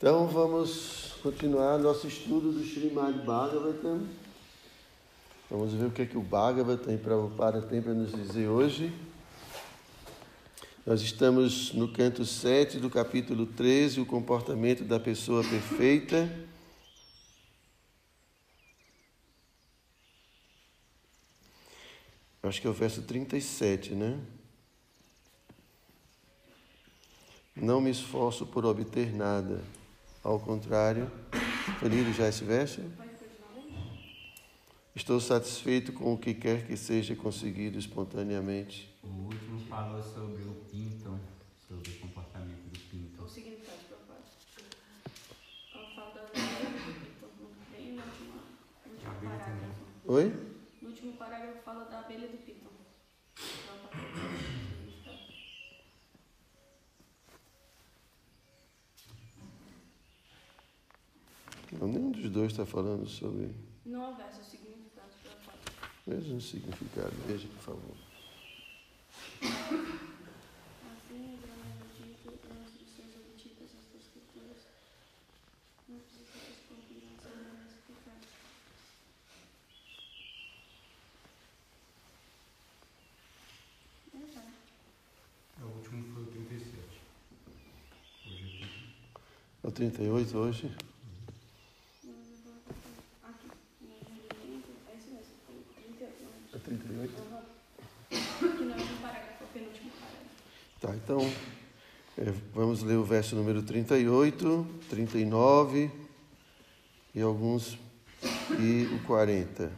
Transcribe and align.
Então 0.00 0.26
vamos 0.26 1.12
continuar 1.22 1.76
nosso 1.76 2.06
estudo 2.06 2.52
do 2.52 2.64
Srimad 2.64 3.18
Bhagavatam. 3.18 4.08
Vamos 5.50 5.74
ver 5.74 5.84
o 5.84 5.90
que 5.90 6.00
é 6.00 6.06
que 6.06 6.16
o 6.16 6.22
Bhagavatam 6.22 6.96
para 7.36 7.60
tem 7.60 7.82
para 7.82 7.92
nos 7.92 8.10
dizer 8.10 8.48
hoje. 8.48 8.90
Nós 10.86 11.02
estamos 11.02 11.74
no 11.74 11.92
canto 11.92 12.24
7 12.24 12.78
do 12.78 12.88
capítulo 12.88 13.44
13, 13.44 14.00
o 14.00 14.06
comportamento 14.06 14.84
da 14.84 14.98
pessoa 14.98 15.44
perfeita. 15.44 16.34
Acho 22.42 22.58
que 22.58 22.66
é 22.66 22.70
o 22.70 22.72
verso 22.72 23.02
37, 23.02 23.94
né? 23.94 24.18
Não 27.54 27.82
me 27.82 27.90
esforço 27.90 28.46
por 28.46 28.64
obter 28.64 29.14
nada 29.14 29.62
ao 30.22 30.38
contrário, 30.38 31.10
ferido 31.78 32.12
já 32.12 32.28
estiveste? 32.28 32.82
Estou 34.94 35.18
satisfeito 35.18 35.94
com 35.94 36.12
o 36.12 36.18
que 36.18 36.34
quer 36.34 36.66
que 36.66 36.76
seja 36.76 37.16
conseguido 37.16 37.78
espontaneamente. 37.78 38.94
O 39.02 39.06
último 39.06 39.58
falou 39.60 40.02
sobre 40.02 40.42
o 40.42 40.54
Pinton, 40.70 41.18
sobre 41.66 41.90
o 41.90 41.98
comportamento 42.00 42.68
do 42.68 42.78
Pinton. 42.80 43.22
O 43.22 43.28
significado 43.28 43.78
do 43.78 43.96
propósito. 43.96 44.64
Ela 45.74 45.94
fala 45.94 46.12
da 46.12 46.20
abelha 46.20 46.68
do 46.68 46.84
Pinton, 46.84 47.28
bem 47.72 47.92
no 47.92 48.02
último, 48.02 48.34
no 48.84 48.92
último 48.92 49.30
parágrafo. 49.30 49.84
Oi? 50.04 50.34
No 50.82 50.88
último 50.90 51.12
parágrafo 51.14 51.62
fala 51.64 51.84
da 51.86 52.00
abelha 52.00 52.28
do 52.28 52.36
Pinton. 52.36 52.49
22 62.30 62.52
está 62.52 62.64
falando 62.64 63.08
sobre. 63.08 63.50
Não 63.84 64.04
há 64.04 64.12
verso, 64.12 64.40
o 64.40 64.44
significado, 64.44 65.10
por 65.20 65.32
favor. 65.42 65.58
Veja 66.06 66.34
o 66.34 66.40
significado, 66.40 67.12
veja, 67.26 67.48
por 67.48 67.58
favor. 67.58 67.96
Assim, 69.42 69.50
Abraão 71.34 71.74
é 71.74 71.88
dito, 71.98 72.28
as 72.28 72.68
instruções 72.68 73.16
obtidas 73.16 73.70
nas 73.74 73.94
Escrituras, 74.00 74.62
não 75.88 75.98
precisa 75.98 76.38
responder 76.46 77.02
às 77.18 77.24
não 77.24 77.66
explicadas. 77.66 78.30
Tá. 84.34 85.64
O 85.64 85.68
último 85.78 86.14
foi 86.14 86.22
o 86.22 86.26
37. 86.26 86.78
Hoje 88.26 88.62
é, 88.62 89.66
é 89.66 89.68
o 89.68 89.72
38 89.72 90.38
hoje? 90.38 90.89
Verso 103.20 103.36
número 103.36 103.62
38, 103.62 104.66
39 104.88 105.90
e 107.14 107.20
alguns 107.20 107.78
e 108.58 108.88
o 108.94 108.98
40. 109.06 109.70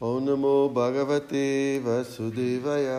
Om 0.00 0.18
Namo 0.18 0.68
Bhagavate 0.68 1.80
Vasudevaya. 1.84 2.98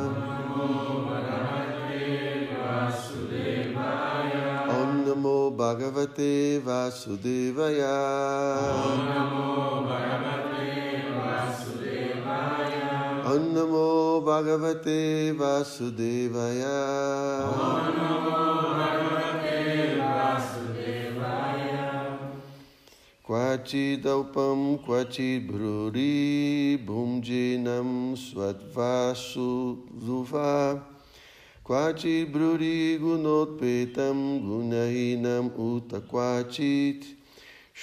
Om 0.00 0.14
Namo 0.34 1.06
Bhagavate 1.06 2.50
Vasudevaya. 2.56 4.66
Om 4.68 5.06
Namo 5.06 5.52
Bhagavate 5.52 6.60
Vasudevaya. 6.64 8.24
Quachidalpam 12.64 13.70
quachid 13.70 13.93
भगवते 14.20 15.32
वासुदेवय। 15.32 16.62
क्वचिदौपं 23.26 24.76
क्वचिद्भ्रूरि 24.76 26.84
भुञ्जिनं 26.86 28.14
स्वद्वासुवा 28.14 30.74
क्वचिद्भ्रूरि 31.66 32.98
गुणोत्पेतं 33.02 34.38
गुणहीनम् 34.38 35.46
उत 35.46 35.94
क्वचित् 35.94 37.04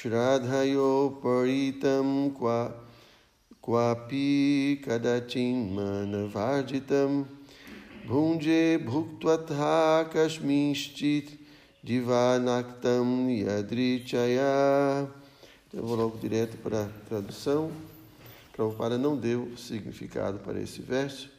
श्राद्धयोपरितं 0.01 2.29
क्वा 2.29 2.59
Quapi 3.61 4.81
kadachin 4.83 5.75
manavarjitam 5.75 7.27
Bhunje 8.07 8.79
bhuktvatha 8.83 10.09
kashminshchit 10.11 11.37
Divanaktam 11.85 13.29
yadrichaya 13.29 15.07
Então 15.67 15.79
eu 15.79 15.85
vou 15.85 15.95
logo 15.95 16.17
direto 16.17 16.57
para 16.57 16.85
a 16.85 16.89
tradução. 17.07 17.71
Prabhupada 18.53 18.97
não 18.97 19.15
deu 19.15 19.51
significado 19.55 20.39
para 20.39 20.59
esse 20.59 20.81
verso. 20.81 21.29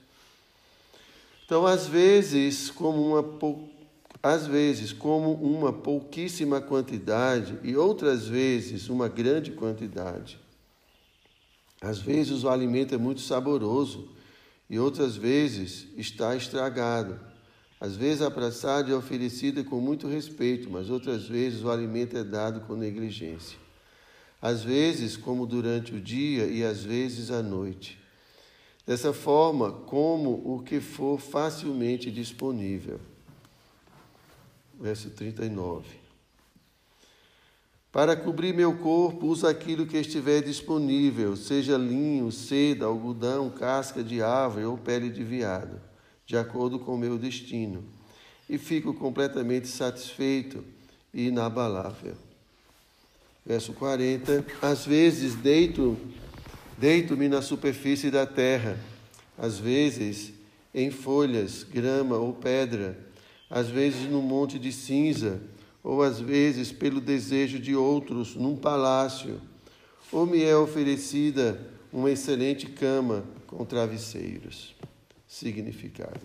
Então, 1.45 1.67
às 1.67 1.87
vezes, 1.87 2.71
como 2.71 3.05
uma 3.05 3.23
pou... 3.23 3.69
às 4.23 4.47
vezes, 4.47 4.93
como 4.93 5.33
uma 5.35 5.73
pouquíssima 5.73 6.61
quantidade 6.61 7.59
e 7.63 7.77
outras 7.77 8.27
vezes 8.27 8.89
uma 8.89 9.09
grande 9.09 9.51
quantidade. 9.51 10.42
Às 11.83 11.99
vezes 11.99 12.45
o 12.45 12.49
alimento 12.49 12.95
é 12.95 12.99
muito 12.99 13.21
saboroso 13.21 14.09
e 14.71 14.79
outras 14.79 15.17
vezes 15.17 15.89
está 15.97 16.37
estragado. 16.37 17.19
Às 17.81 17.97
vezes 17.97 18.23
a 18.23 18.31
praçada 18.31 18.93
é 18.93 18.95
oferecida 18.95 19.65
com 19.65 19.81
muito 19.81 20.07
respeito, 20.07 20.71
mas 20.71 20.89
outras 20.89 21.27
vezes 21.27 21.65
o 21.65 21.71
alimento 21.71 22.17
é 22.17 22.23
dado 22.23 22.61
com 22.61 22.77
negligência. 22.77 23.59
Às 24.41 24.63
vezes, 24.63 25.17
como 25.17 25.47
durante 25.47 25.95
o 25.95 26.01
dia 26.01 26.47
e 26.47 26.65
às 26.65 26.85
vezes 26.85 27.31
à 27.31 27.43
noite. 27.43 27.99
Dessa 28.87 29.13
forma, 29.13 29.73
como 29.73 30.43
o 30.45 30.63
que 30.63 30.81
for 30.81 31.19
facilmente 31.21 32.11
disponível. 32.11 33.01
Verso 34.81 35.11
39. 35.11 36.02
Para 37.93 38.17
cobrir 38.17 38.55
meu 38.55 38.75
corpo, 38.79 39.27
uso 39.27 39.47
aquilo 39.47 39.85
que 39.85 39.99
estiver 39.99 40.41
disponível, 40.43 41.37
seja 41.37 41.77
linho, 41.77 42.33
seda, 42.33 42.87
algodão, 42.87 43.51
casca 43.51 44.03
de 44.03 44.23
árvore 44.23 44.65
ou 44.65 44.79
pele 44.79 45.11
de 45.11 45.23
veado, 45.23 45.79
de 46.25 46.35
acordo 46.35 46.79
com 46.79 46.95
o 46.95 46.99
meu 46.99 47.19
destino, 47.19 47.85
e 48.49 48.57
fico 48.57 48.95
completamente 48.95 49.69
satisfeito 49.69 50.65
e 51.13 51.27
inabalável. 51.27 52.15
Verso 53.45 53.75
40. 53.75 54.47
Às 54.63 54.87
vezes 54.87 55.35
deito, 55.35 55.99
deito-me 56.79 57.29
na 57.29 57.43
superfície 57.43 58.11
da 58.11 58.25
terra, 58.25 58.79
às 59.37 59.59
vezes 59.59 60.33
em 60.75 60.91
folhas, 60.91 61.63
grama 61.63 62.17
ou 62.17 62.33
pedra, 62.33 62.99
às 63.51 63.69
vezes 63.69 64.09
num 64.09 64.23
monte 64.23 64.59
de 64.59 64.73
cinza, 64.73 65.43
ou 65.83 66.03
às 66.03 66.21
vezes 66.21 66.71
pelo 66.71 67.01
desejo 67.01 67.59
de 67.59 67.75
outros 67.75 68.37
num 68.37 68.57
palácio, 68.57 69.41
ou 70.11 70.27
me 70.27 70.43
é 70.43 70.57
oferecida 70.57 71.61
uma 71.93 72.11
excelente 72.11 72.67
cama 72.67 73.25
com 73.47 73.65
travesseiros. 73.65 74.75
Significado. 75.27 76.21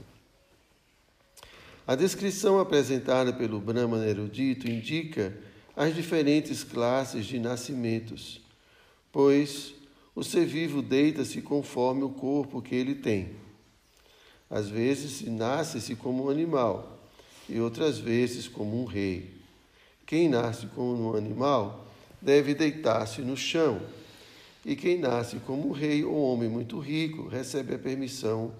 A 1.87 1.95
descrição 1.95 2.59
apresentada 2.59 3.31
pelo 3.31 3.61
Brahman 3.61 4.05
erudito 4.05 4.69
indica 4.69 5.33
as 5.75 5.95
diferentes 5.95 6.63
classes 6.63 7.25
de 7.25 7.39
nascimentos, 7.39 8.41
pois 9.11 9.73
o 10.13 10.23
ser 10.23 10.45
vivo 10.45 10.81
deita-se 10.81 11.41
conforme 11.41 12.03
o 12.03 12.09
corpo 12.09 12.61
que 12.61 12.75
ele 12.75 12.95
tem. 12.95 13.35
Às 14.49 14.67
vezes 14.67 15.21
nasce-se 15.21 15.95
como 15.95 16.25
um 16.25 16.29
animal 16.29 17.07
e 17.47 17.59
outras 17.59 17.97
vezes 17.99 18.47
como 18.47 18.81
um 18.81 18.85
rei. 18.85 19.36
Quem 20.07 20.29
nasce 20.29 20.67
como 20.67 21.11
um 21.11 21.17
animal 21.17 21.85
deve 22.21 22.55
deitar-se 22.55 23.21
no 23.21 23.35
chão, 23.35 23.81
e 24.65 24.73
quem 24.73 24.97
nasce 24.97 25.35
como 25.45 25.67
um 25.67 25.71
rei 25.73 26.01
ou 26.05 26.15
homem 26.15 26.47
muito 26.47 26.79
rico 26.79 27.27
recebe 27.27 27.75
a 27.75 27.77
permissão 27.77 28.53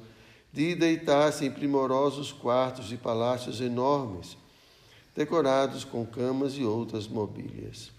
de 0.51 0.75
deitar-se 0.75 1.45
em 1.45 1.51
primorosos 1.51 2.33
quartos 2.33 2.91
e 2.91 2.97
palácios 2.97 3.61
enormes, 3.61 4.37
decorados 5.15 5.85
com 5.85 6.05
camas 6.05 6.53
e 6.57 6.65
outras 6.65 7.07
mobílias. 7.07 7.91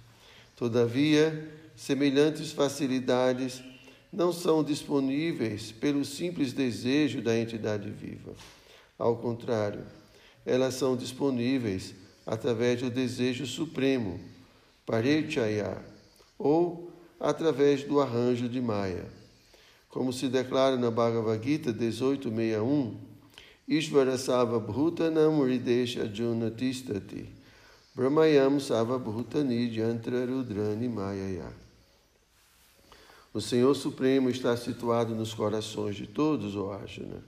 Todavia, 0.55 1.51
semelhantes 1.75 2.53
facilidades 2.53 3.63
não 4.13 4.31
são 4.31 4.63
disponíveis 4.63 5.73
pelo 5.73 6.05
simples 6.05 6.53
desejo 6.53 7.23
da 7.23 7.39
entidade 7.39 7.89
viva. 7.89 8.35
Ao 8.99 9.17
contrário, 9.17 9.85
elas 10.45 10.75
são 10.75 10.97
disponíveis 10.97 11.95
através 12.29 12.83
do 12.83 12.91
desejo 12.91 13.47
supremo, 13.47 14.21
Parichaya, 14.85 15.83
ou 16.39 16.93
através 17.19 17.83
do 17.85 18.03
arranjo 18.03 18.51
de 18.51 18.61
Maya. 18.61 19.07
Como 19.89 20.13
se 20.13 20.29
declara 20.29 20.77
na 20.77 20.91
Bhagavad 20.91 21.43
Gita 21.43 21.73
1861, 21.73 22.97
Ishvara 23.67 24.19
Sava 24.19 24.61
Bhutanam 24.61 25.43
Ridesha 25.43 26.07
Junatistati, 26.07 27.31
Brahmayam 27.95 28.61
Sava 28.61 28.99
Bhutani 28.99 29.73
Jantra 29.73 30.27
Rudrani 30.27 30.87
Mayaya. 30.87 31.51
O 33.33 33.41
Senhor 33.41 33.75
Supremo 33.75 34.29
está 34.29 34.55
situado 34.55 35.15
nos 35.15 35.33
corações 35.33 35.97
de 35.97 36.07
todos, 36.07 36.55
ó 36.57 36.75
Arjuna, 36.75 37.25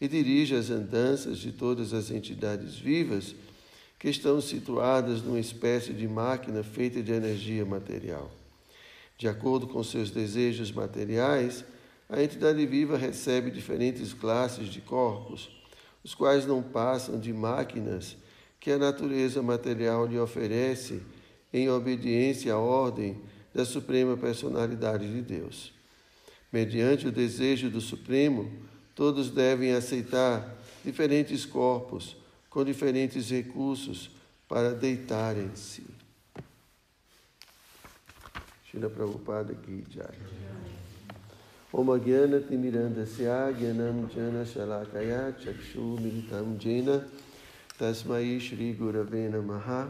e 0.00 0.08
dirige 0.08 0.56
as 0.56 0.70
andanças 0.70 1.38
de 1.38 1.52
todas 1.52 1.94
as 1.94 2.10
entidades 2.10 2.74
vivas 2.76 3.36
que 4.00 4.08
estão 4.08 4.40
situadas 4.40 5.20
numa 5.20 5.38
espécie 5.38 5.92
de 5.92 6.08
máquina 6.08 6.62
feita 6.62 7.02
de 7.02 7.12
energia 7.12 7.66
material. 7.66 8.30
De 9.18 9.28
acordo 9.28 9.66
com 9.66 9.84
seus 9.84 10.10
desejos 10.10 10.72
materiais, 10.72 11.62
a 12.08 12.22
entidade 12.22 12.64
viva 12.64 12.96
recebe 12.96 13.50
diferentes 13.50 14.14
classes 14.14 14.68
de 14.68 14.80
corpos, 14.80 15.50
os 16.02 16.14
quais 16.14 16.46
não 16.46 16.62
passam 16.62 17.20
de 17.20 17.30
máquinas 17.30 18.16
que 18.58 18.70
a 18.70 18.78
natureza 18.78 19.42
material 19.42 20.06
lhe 20.06 20.18
oferece 20.18 21.02
em 21.52 21.68
obediência 21.68 22.54
à 22.54 22.58
ordem 22.58 23.20
da 23.54 23.66
Suprema 23.66 24.16
Personalidade 24.16 25.12
de 25.12 25.20
Deus. 25.20 25.74
Mediante 26.50 27.06
o 27.06 27.12
desejo 27.12 27.68
do 27.68 27.82
Supremo, 27.82 28.50
todos 28.94 29.28
devem 29.28 29.72
aceitar 29.72 30.56
diferentes 30.82 31.44
corpos 31.44 32.16
com 32.50 32.64
diferentes 32.64 33.30
recursos 33.30 34.10
para 34.48 34.74
deitarem-se. 34.74 35.84
Shila 38.64 38.90
Prabhupada 38.90 39.54
Ki 39.54 39.84
Jai. 39.88 40.16
Om 41.72 41.86
Agyana 41.90 42.40
Timirandasya 42.40 43.52
Gyanam 43.58 44.08
Jana 44.12 44.44
Shalakaya 44.44 45.32
Chakshu 45.38 45.98
Militam 45.98 46.58
Jena 46.58 47.04
Tasmai 47.78 48.40
Shri 48.40 48.74
Gurave 48.74 49.30
Namaha 49.30 49.88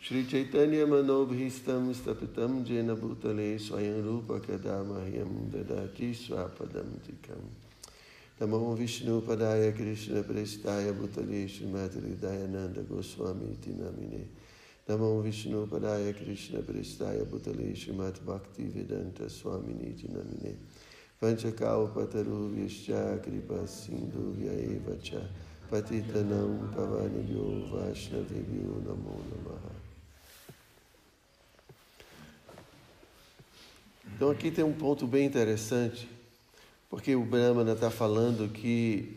Shri 0.00 0.24
Chaitanya 0.24 0.86
Manobhistam 0.86 1.94
Stapitam 1.94 2.64
Jena 2.64 2.96
Bhutale 2.96 3.58
Swayam 3.58 4.02
Rupa 4.02 4.40
Kadamahyam 4.40 5.50
Dadati 5.50 6.14
Swapadam 6.14 6.88
Tikam 7.04 7.69
Namo 8.40 8.74
Vishnu 8.74 9.20
Padaya 9.20 9.70
Krishna 9.70 10.22
Prestaya 10.22 10.94
Bhutale 10.94 11.46
Srimati 11.46 12.00
Dayananda 12.18 12.82
Goswami 12.88 13.58
Tinamine 13.60 14.28
Namo 14.88 15.20
Vishnu 15.22 15.66
Padaya 15.66 16.14
Krishna 16.16 16.60
Prestaya 16.60 17.22
Bhutale 17.26 17.76
Srimati 17.76 18.24
Bhakti 18.24 18.64
Vedanta 18.64 19.28
Swamini 19.28 19.94
Tinamine 19.94 20.56
Panchakaupatarubhyascha 21.20 23.22
Kripa 23.22 23.66
Sindhuvya 23.66 24.52
Eva 24.58 24.96
Cha 25.02 25.20
Patitanam 25.70 26.72
Pavanibhyo 26.74 27.68
Vaishnavibhyo 27.70 28.80
Namo 28.86 29.20
Namaha 29.28 29.74
Então 34.16 34.30
aqui 34.30 34.50
tem 34.50 34.64
um 34.64 34.72
ponto 34.72 35.06
bem 35.06 35.26
interessante 35.26 36.08
porque 36.90 37.14
o 37.14 37.24
Brahmana 37.24 37.72
está 37.72 37.88
falando 37.88 38.52
que, 38.52 39.16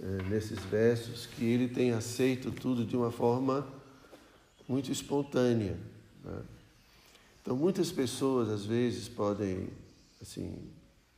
é, 0.00 0.22
nesses 0.30 0.60
versos, 0.60 1.26
que 1.26 1.44
ele 1.44 1.66
tem 1.66 1.90
aceito 1.90 2.52
tudo 2.52 2.86
de 2.86 2.96
uma 2.96 3.10
forma 3.10 3.66
muito 4.68 4.92
espontânea. 4.92 5.76
Né? 6.24 6.42
Então, 7.42 7.56
muitas 7.56 7.90
pessoas, 7.90 8.48
às 8.48 8.64
vezes, 8.64 9.08
podem, 9.08 9.70
assim, 10.22 10.56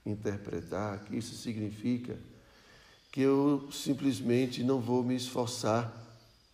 interpretar 0.06 1.04
que 1.04 1.14
isso 1.14 1.36
significa 1.36 2.16
que 3.12 3.20
eu 3.20 3.68
simplesmente 3.70 4.64
não 4.64 4.80
vou 4.80 5.04
me 5.04 5.14
esforçar, 5.14 5.94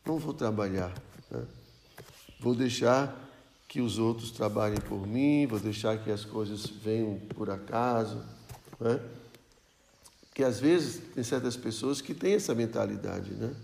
não 0.04 0.19
vou 0.19 0.34
trabalhar. 0.34 0.93
Né? 1.31 1.46
Vou 2.40 2.56
deixar 2.56 3.16
que 3.69 3.81
os 3.81 3.98
outros 3.98 4.32
trabalhem 4.32 4.81
por 4.81 5.06
mim, 5.06 5.46
vou 5.46 5.60
deixar 5.60 5.96
que 6.02 6.10
as 6.10 6.25
coisas 6.25 6.66
venham 6.66 7.20
por 7.36 7.50
acaso. 7.50 8.20
Né? 8.81 9.00
Que 10.35 10.43
às 10.43 10.59
vezes 10.59 11.03
tem 11.15 11.23
certas 11.23 11.56
pessoas 11.56 12.00
que 12.00 12.15
têm 12.15 12.35
essa 12.35 12.55
mentalidade, 12.55 13.31
né? 13.32 13.55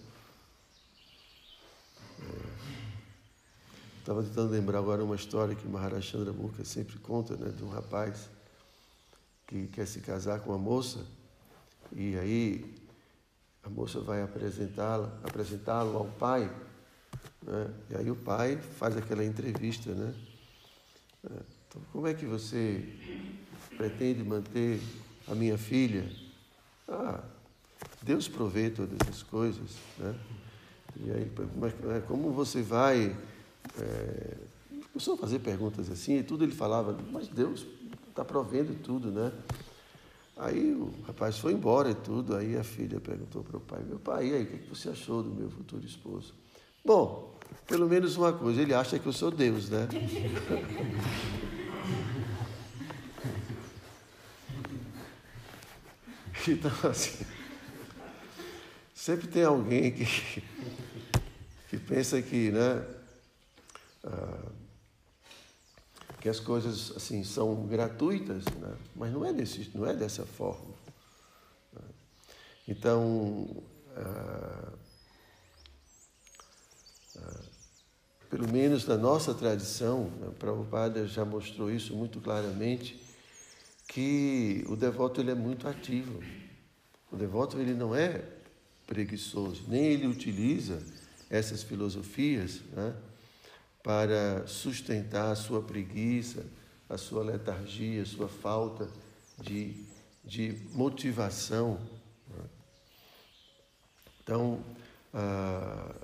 Estava 4.07 4.23
tentando 4.23 4.53
lembrar 4.53 4.79
agora 4.79 5.03
uma 5.03 5.17
história 5.17 5.55
que 5.57 5.67
Maharaj 5.67 6.07
Chandra 6.07 6.33
sempre 6.65 6.97
conta, 6.99 7.37
né, 7.37 7.51
de 7.51 7.65
um 7.65 7.69
rapaz 7.69 8.31
que 9.49 9.67
quer 9.67 9.85
se 9.85 10.01
casar 10.01 10.39
com 10.41 10.51
uma 10.51 10.59
moça 10.59 11.05
e 11.91 12.17
aí 12.17 12.75
a 13.65 13.69
moça 13.69 14.01
vai 14.01 14.23
apresentá-la, 14.23 15.09
apresentá-lo 15.25 15.97
ao 15.97 16.05
pai, 16.05 16.45
né? 17.43 17.75
E 17.91 17.97
aí 17.97 18.09
o 18.09 18.15
pai 18.15 18.57
faz 18.57 18.97
aquela 18.97 19.25
entrevista, 19.25 19.93
né? 19.93 20.15
Então, 21.25 21.83
como 21.93 22.07
é 22.07 22.15
que 22.15 22.27
você 22.27 22.89
pretende 23.77 24.23
manter 24.23 24.81
a 25.29 25.35
minha 25.35 25.59
filha. 25.59 26.11
Ah, 26.89 27.21
Deus 28.03 28.29
provê 28.29 28.71
todas 28.71 28.99
as 29.09 29.23
coisas, 29.23 29.77
né? 29.99 30.15
E 31.05 31.11
aí, 31.11 31.33
mas 31.57 31.75
é, 31.97 32.01
como 32.01 32.31
você 32.33 32.63
vai. 32.63 33.17
É, 33.79 34.37
começou 34.93 35.15
a 35.15 35.19
fazer 35.19 35.41
perguntas 35.41 35.91
assim, 35.91 36.19
e 36.19 36.23
tudo 36.23 36.45
ele 36.45 36.55
falava, 36.55 36.97
mas 37.13 37.29
Deus 37.29 37.67
está 38.09 38.25
provendo 38.25 38.75
tudo, 38.83 39.11
né? 39.11 39.31
Aí 40.39 40.73
o 40.73 40.91
rapaz 41.07 41.39
foi 41.39 41.53
embora 41.53 41.91
e 41.91 41.95
tudo, 41.95 42.35
aí 42.35 42.57
a 42.57 42.65
filha 42.65 43.01
perguntou 43.01 43.43
para 43.43 43.57
o 43.57 43.61
pai, 43.61 43.83
meu 43.87 43.99
pai, 43.99 44.29
e 44.29 44.35
aí, 44.35 44.43
o 44.45 44.47
que 44.47 44.69
você 44.69 44.89
achou 44.91 45.23
do 45.23 45.31
meu 45.31 45.51
futuro 45.51 45.85
esposo? 45.85 46.35
Bom, 46.85 47.39
pelo 47.67 47.89
menos 47.89 48.17
uma 48.17 48.33
coisa, 48.33 48.63
ele 48.63 48.73
acha 48.73 48.99
que 48.99 49.07
eu 49.07 49.13
sou 49.13 49.31
Deus, 49.31 49.69
né? 49.69 49.89
Então, 56.49 56.71
assim, 56.89 57.25
sempre 58.95 59.27
tem 59.27 59.45
alguém 59.45 59.93
que, 59.93 60.43
que 61.69 61.77
pensa 61.77 62.23
que, 62.23 62.53
né, 62.53 62.87
ah, 64.05 64.53
que 66.21 66.29
as 66.29 66.39
coisas 66.39 66.93
assim 66.97 67.25
são 67.25 67.67
gratuitas, 67.67 68.45
né? 68.45 68.77
mas 68.95 69.13
não 69.13 69.25
é, 69.25 69.33
desse, 69.33 69.71
não 69.75 69.87
é 69.87 69.95
dessa 69.95 70.25
forma. 70.25 70.75
Né? 71.73 71.83
Então, 72.69 73.63
ah, 73.97 74.73
ah, 77.19 77.41
pelo 78.31 78.49
menos 78.53 78.87
na 78.87 78.97
nossa 78.97 79.35
tradição, 79.35 80.11
né, 80.21 80.31
Prabhupada 80.39 81.07
já 81.07 81.25
mostrou 81.25 81.71
isso 81.71 81.95
muito 81.95 82.21
claramente, 82.21 83.06
que 83.97 84.63
o 84.69 84.77
devoto 84.77 85.23
ele 85.23 85.31
é 85.31 85.35
muito 85.35 85.67
ativo. 85.67 86.23
O 87.11 87.17
devoto 87.17 87.59
ele 87.59 87.73
não 87.73 87.97
é 87.97 88.23
preguiçoso, 88.87 89.65
nem 89.69 89.85
ele 89.87 90.07
utiliza 90.07 90.83
essas 91.31 91.63
filosofias 91.63 92.61
né, 92.75 92.95
para 93.83 94.47
sustentar 94.47 95.31
a 95.31 95.35
sua 95.35 95.63
preguiça, 95.63 96.45
a 96.91 96.99
sua 96.99 97.25
letargia, 97.25 98.03
a 98.03 98.05
sua 98.05 98.29
falta 98.29 98.87
de, 99.41 99.83
de 100.23 100.59
motivação. 100.75 101.81
Né. 102.29 102.45
Então, 104.23 104.63
ah, 105.15 105.95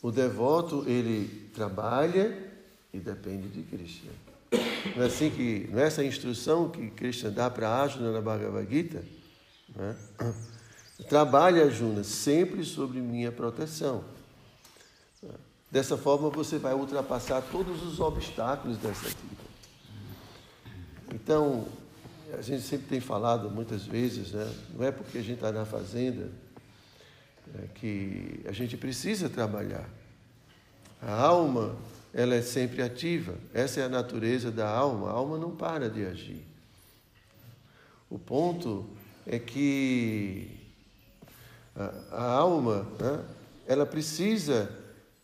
o 0.00 0.12
devoto 0.12 0.84
ele 0.88 1.50
trabalha 1.52 2.52
e 2.92 3.00
depende 3.00 3.48
de 3.48 3.64
Krishna. 3.64 4.31
Não 4.94 5.02
é 5.02 5.06
assim 5.06 5.30
que, 5.30 5.68
não 5.72 5.80
é 5.80 6.04
instrução 6.04 6.68
que 6.68 6.90
Krishna 6.90 7.30
dá 7.30 7.50
para 7.50 7.68
Arjuna 7.68 8.12
na 8.12 8.20
Bhagavad 8.20 8.68
Gita? 8.68 9.02
Né? 9.74 9.96
Trabalhe, 11.08 11.60
Arjuna, 11.60 12.04
sempre 12.04 12.64
sobre 12.64 13.00
minha 13.00 13.32
proteção. 13.32 14.04
Dessa 15.70 15.96
forma 15.96 16.28
você 16.28 16.58
vai 16.58 16.74
ultrapassar 16.74 17.40
todos 17.40 17.82
os 17.82 17.98
obstáculos 17.98 18.76
dessa 18.76 19.08
vida. 19.08 19.42
Então, 21.14 21.66
a 22.36 22.42
gente 22.42 22.62
sempre 22.62 22.86
tem 22.86 23.00
falado 23.00 23.50
muitas 23.50 23.84
vezes, 23.84 24.32
né? 24.32 24.54
não 24.74 24.84
é 24.84 24.92
porque 24.92 25.18
a 25.18 25.22
gente 25.22 25.36
está 25.36 25.50
na 25.50 25.64
fazenda 25.64 26.30
é 27.54 27.66
que 27.74 28.40
a 28.46 28.52
gente 28.52 28.76
precisa 28.76 29.28
trabalhar. 29.28 29.88
A 31.00 31.12
alma 31.12 31.76
ela 32.12 32.34
é 32.34 32.42
sempre 32.42 32.82
ativa. 32.82 33.34
Essa 33.54 33.80
é 33.80 33.84
a 33.84 33.88
natureza 33.88 34.50
da 34.50 34.68
alma. 34.68 35.08
A 35.08 35.12
alma 35.12 35.38
não 35.38 35.56
para 35.56 35.88
de 35.88 36.04
agir. 36.04 36.44
O 38.10 38.18
ponto 38.18 38.86
é 39.26 39.38
que 39.38 40.60
a, 42.10 42.22
alma, 42.22 42.86
né, 43.00 43.24
ela 43.66 43.86
precisa 43.86 44.70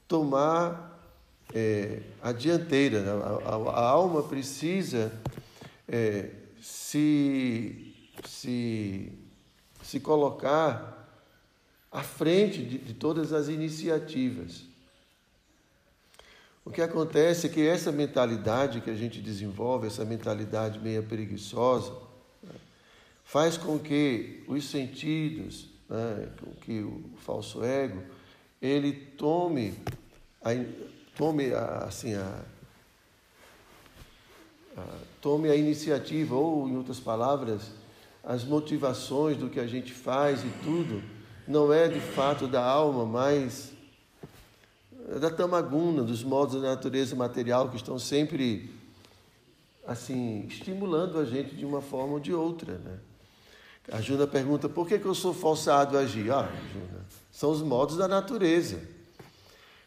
tomar 0.07 0.99
é, 1.55 2.01
a 2.23 2.33
dianteira, 2.33 3.05
a, 3.11 3.51
a, 3.51 3.55
a, 3.55 3.89
alma 3.89 4.23
precisa 4.23 5.13
é, 5.87 6.31
se, 6.61 7.95
se, 8.27 9.13
se 9.83 10.01
colocar 10.01 10.97
à 11.91 12.03
frente 12.03 12.63
de, 12.63 12.79
de 12.79 12.95
todas 12.95 13.33
as 13.33 13.49
iniciativas. 13.49 14.68
O 16.69 16.71
que 16.71 16.83
acontece 16.83 17.47
é 17.47 17.49
que 17.49 17.67
essa 17.67 17.91
mentalidade 17.91 18.83
que 18.83 18.91
a 18.91 18.95
gente 18.95 19.23
desenvolve, 19.23 19.87
essa 19.87 20.05
mentalidade 20.05 20.79
meia 20.79 21.03
preguiçosa, 21.03 21.95
né, 22.43 22.51
faz 23.25 23.57
com 23.57 23.79
que 23.79 24.45
os 24.47 24.69
sentidos, 24.69 25.71
né, 25.89 26.29
com 26.39 26.51
que 26.61 26.81
o 26.83 27.05
falso 27.25 27.65
ego, 27.65 28.03
ele 28.61 28.93
tome 28.93 29.79
a, 30.43 30.51
tome 31.17 31.55
a, 31.55 31.87
assim 31.87 32.13
a, 32.13 32.43
a, 34.77 34.85
tome 35.23 35.49
a 35.49 35.57
iniciativa 35.57 36.35
ou 36.35 36.69
em 36.69 36.77
outras 36.77 37.01
palavras 37.01 37.71
as 38.23 38.45
motivações 38.45 39.39
do 39.39 39.49
que 39.49 39.59
a 39.59 39.67
gente 39.67 39.95
faz 39.95 40.45
e 40.45 40.51
tudo 40.63 41.03
não 41.47 41.73
é 41.73 41.89
de 41.89 41.99
fato 41.99 42.47
da 42.47 42.63
alma, 42.63 43.07
mas 43.07 43.73
da 45.21 45.31
tamaguna, 45.31 46.03
dos 46.03 46.23
modos 46.23 46.61
da 46.61 46.69
natureza 46.69 47.17
material 47.17 47.71
que 47.71 47.77
estão 47.77 47.99
sempre 47.99 48.71
assim 49.87 50.45
estimulando 50.47 51.19
a 51.19 51.25
gente 51.25 51.55
de 51.55 51.65
uma 51.65 51.81
forma 51.81 52.15
ou 52.15 52.21
de 52.21 52.33
outra, 52.35 52.77
né? 52.79 52.99
A 53.91 54.03
Juna 54.03 54.27
pergunta: 54.27 54.69
por 54.69 54.87
que, 54.87 54.99
que 54.99 55.07
eu 55.07 55.15
sou 55.15 55.33
forçado 55.33 55.97
a 55.97 56.01
agir? 56.01 56.31
Ah, 56.31 56.51
Juna, 56.73 57.07
são 57.33 57.51
os 57.51 57.63
modos 57.63 57.97
da 57.97 58.07
natureza. 58.07 58.81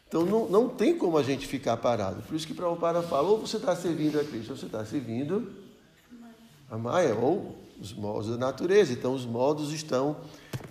Então 0.08 0.26
não, 0.26 0.48
não 0.48 0.68
tem 0.68 0.98
como 0.98 1.16
a 1.16 1.22
gente 1.22 1.46
ficar 1.46 1.76
parado. 1.76 2.20
Por 2.22 2.34
isso 2.34 2.46
que 2.46 2.52
Prabhupada 2.52 3.00
fala: 3.02 3.28
ou 3.28 3.38
você 3.38 3.58
está 3.58 3.76
servindo 3.76 4.18
a 4.18 4.24
Cristo, 4.24 4.50
ou 4.50 4.56
você 4.56 4.66
está 4.66 4.84
servindo 4.84 5.52
a 6.68 6.76
Maia, 6.76 7.14
ou 7.14 7.56
os 7.80 7.92
modos 7.92 8.28
da 8.28 8.36
natureza. 8.36 8.92
Então 8.92 9.14
os 9.14 9.24
modos 9.24 9.72
estão 9.72 10.16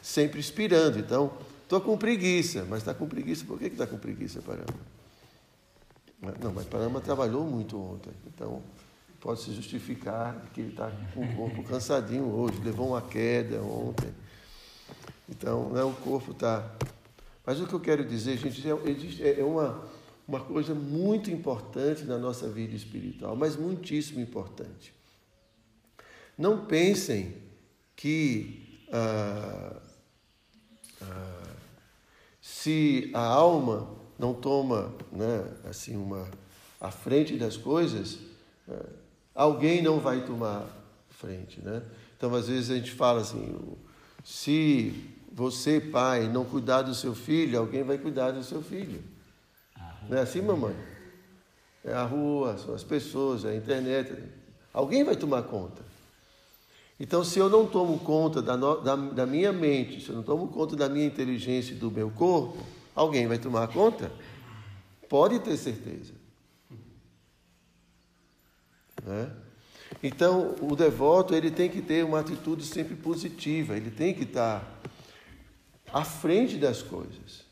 sempre 0.01 0.39
inspirando. 0.39 1.00
Então, 1.00 1.31
estou 1.72 1.80
com 1.80 1.98
preguiça, 1.98 2.66
mas 2.70 2.80
está 2.80 2.94
com 2.94 3.08
preguiça, 3.08 3.46
por 3.46 3.58
que 3.58 3.68
está 3.68 3.88
com 3.88 3.98
preguiça, 3.98 4.42
Parama? 4.42 4.66
Não, 6.42 6.51
mas 6.54 6.66
Parama 6.66 7.00
trabalhou 7.00 7.46
muito 7.46 7.80
ontem, 7.80 8.12
então 8.28 8.62
pode 9.22 9.40
se 9.42 9.54
justificar 9.54 10.48
que 10.54 10.60
ele 10.60 10.72
está 10.72 10.92
com 11.13 11.24
o 11.24 11.36
corpo 11.36 11.63
cansadinho 11.63 12.25
hoje, 12.25 12.60
levou 12.60 12.90
uma 12.90 13.01
queda 13.01 13.62
ontem. 13.62 14.13
Então, 15.30 15.70
né, 15.70 15.82
o 15.82 15.94
corpo 15.94 16.32
está. 16.32 16.70
Mas 17.46 17.62
o 17.62 17.66
que 17.66 17.74
eu 17.74 17.80
quero 17.80 18.04
dizer, 18.04 18.38
gente, 18.38 18.62
é, 18.68 19.40
é 19.40 19.44
uma, 19.44 19.82
uma 20.28 20.42
coisa 20.42 20.75
muito 20.75 21.32
importante 21.32 22.04
na 22.04 22.18
nossa 22.18 22.50
vida 22.50 22.75
espiritual, 22.75 23.34
mas 23.34 23.56
muitíssimo 23.56 24.20
importante. 24.20 24.94
Não 26.38 26.66
pensem 26.66 27.38
que 27.96 28.86
ah, 28.92 29.82
ah, 31.01 31.41
se 32.62 33.10
a 33.15 33.25
alma 33.25 33.88
não 34.20 34.36
toma 34.36 34.94
né, 35.12 35.44
assim 35.68 35.96
uma 35.96 36.30
a 36.80 36.91
frente 36.91 37.36
das 37.36 37.58
coisas, 37.58 38.20
ah, 38.70 38.86
alguém 39.34 39.82
não 39.82 40.00
vai 40.00 40.24
tomar 40.24 40.68
frente, 41.10 41.60
né? 41.60 41.82
Então 42.15 42.36
às 42.36 42.48
vezes 42.48 42.70
a 42.70 42.75
gente 42.75 42.91
fala 42.91 43.22
assim, 43.22 43.60
se 44.24 45.10
você 45.32 45.80
pai 45.80 46.27
não 46.27 46.46
cuidar 46.46 46.84
do 46.84 46.94
seu 46.94 47.15
filho, 47.15 47.58
alguém 47.58 47.82
vai 47.82 47.98
cuidar 47.98 48.30
do 48.30 48.44
seu 48.44 48.62
filho. 48.62 49.03
Não 50.08 50.20
é 50.20 50.22
assim, 50.22 50.41
mamãe? 50.41 50.75
É 51.84 51.94
a 51.94 52.03
rua, 52.03 52.60
são 52.60 52.75
as 52.75 52.84
pessoas, 52.84 53.44
é 53.44 53.50
a 53.50 53.56
internet. 53.56 54.13
Alguém 54.72 55.03
vai 55.03 55.15
tomar 55.15 55.41
conta. 55.44 55.82
Então, 57.03 57.24
se 57.24 57.39
eu 57.39 57.50
não 57.50 57.65
tomo 57.65 57.98
conta 57.98 58.43
da, 58.43 58.55
da, 58.55 58.96
da, 58.96 59.25
minha 59.25 59.51
mente, 59.51 60.00
se 60.01 60.10
eu 60.10 60.15
não 60.15 60.22
tomo 60.22 60.48
conta 60.50 60.75
da 60.75 60.88
minha 60.88 61.08
inteligência 61.08 61.74
e 61.74 61.75
do 61.75 61.89
meu 61.89 62.12
corpo, 62.12 62.63
alguém 62.93 63.25
vai 63.25 63.39
tomar 63.39 63.67
conta? 63.70 64.12
Pode 65.10 65.39
ter 65.39 65.58
certeza. 65.58 66.13
Né? 69.03 69.31
Então, 70.03 70.53
o 70.62 70.75
devoto 70.75 71.34
ele 71.34 71.50
tem 71.50 71.72
que 71.72 71.81
ter 71.81 72.05
uma 72.05 72.20
atitude 72.20 72.63
sempre 72.63 72.93
positiva, 72.96 73.75
ele 73.75 73.89
tem 73.89 74.13
que 74.13 74.22
estar 74.22 74.79
à 75.91 76.05
frente 76.05 76.55
das 76.55 76.84
coisas. 76.84 77.43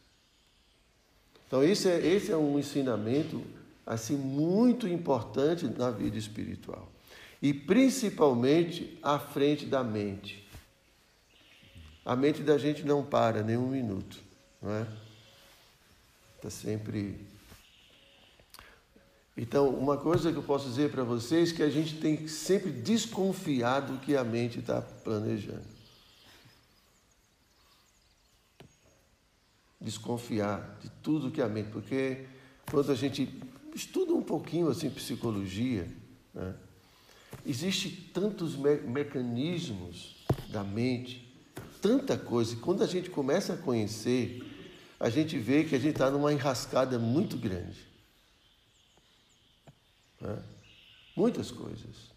Então, 1.47 1.63
esse 1.63 1.89
é, 1.89 2.05
esse 2.05 2.31
é 2.31 2.37
um 2.37 2.59
ensinamento 2.59 3.41
assim 3.83 4.15
muito 4.15 4.87
importante 4.87 5.65
na 5.65 5.89
vida 5.89 6.19
espiritual 6.19 6.87
e 7.41 7.53
principalmente 7.53 8.97
à 9.01 9.17
frente 9.17 9.65
da 9.65 9.83
mente. 9.83 10.45
A 12.05 12.15
mente 12.15 12.41
da 12.41 12.57
gente 12.57 12.83
não 12.83 13.03
para 13.05 13.43
nem 13.43 13.57
um 13.57 13.69
minuto, 13.69 14.19
não 14.61 14.71
é? 14.71 14.87
Está 16.35 16.49
sempre. 16.49 17.27
Então, 19.37 19.69
uma 19.69 19.97
coisa 19.97 20.31
que 20.31 20.37
eu 20.37 20.43
posso 20.43 20.67
dizer 20.67 20.91
para 20.91 21.03
vocês 21.03 21.51
é 21.51 21.55
que 21.55 21.63
a 21.63 21.69
gente 21.69 21.99
tem 21.99 22.17
que 22.17 22.27
sempre 22.27 22.71
desconfiar 22.71 23.81
do 23.81 23.99
que 23.99 24.15
a 24.15 24.23
mente 24.23 24.59
está 24.59 24.81
planejando. 24.81 25.79
Desconfiar 29.79 30.77
de 30.81 30.89
tudo 31.01 31.31
que 31.31 31.41
a 31.41 31.47
mente, 31.47 31.69
porque 31.69 32.25
quando 32.69 32.91
a 32.91 32.95
gente 32.95 33.41
estuda 33.73 34.13
um 34.13 34.21
pouquinho 34.21 34.69
assim 34.69 34.89
psicologia, 34.89 35.87
né? 36.33 36.53
Existem 37.45 37.91
tantos 38.13 38.55
me 38.55 38.75
mecanismos 38.75 40.15
da 40.49 40.63
mente, 40.63 41.33
tanta 41.81 42.17
coisa. 42.17 42.53
E 42.53 42.57
quando 42.57 42.83
a 42.83 42.87
gente 42.87 43.09
começa 43.09 43.53
a 43.53 43.57
conhecer, 43.57 44.43
a 44.99 45.09
gente 45.09 45.37
vê 45.37 45.63
que 45.63 45.75
a 45.75 45.79
gente 45.79 45.93
está 45.93 46.11
numa 46.11 46.33
enrascada 46.33 46.99
muito 46.99 47.37
grande. 47.37 47.79
Né? 50.19 50.43
Muitas 51.15 51.51
coisas. 51.51 52.09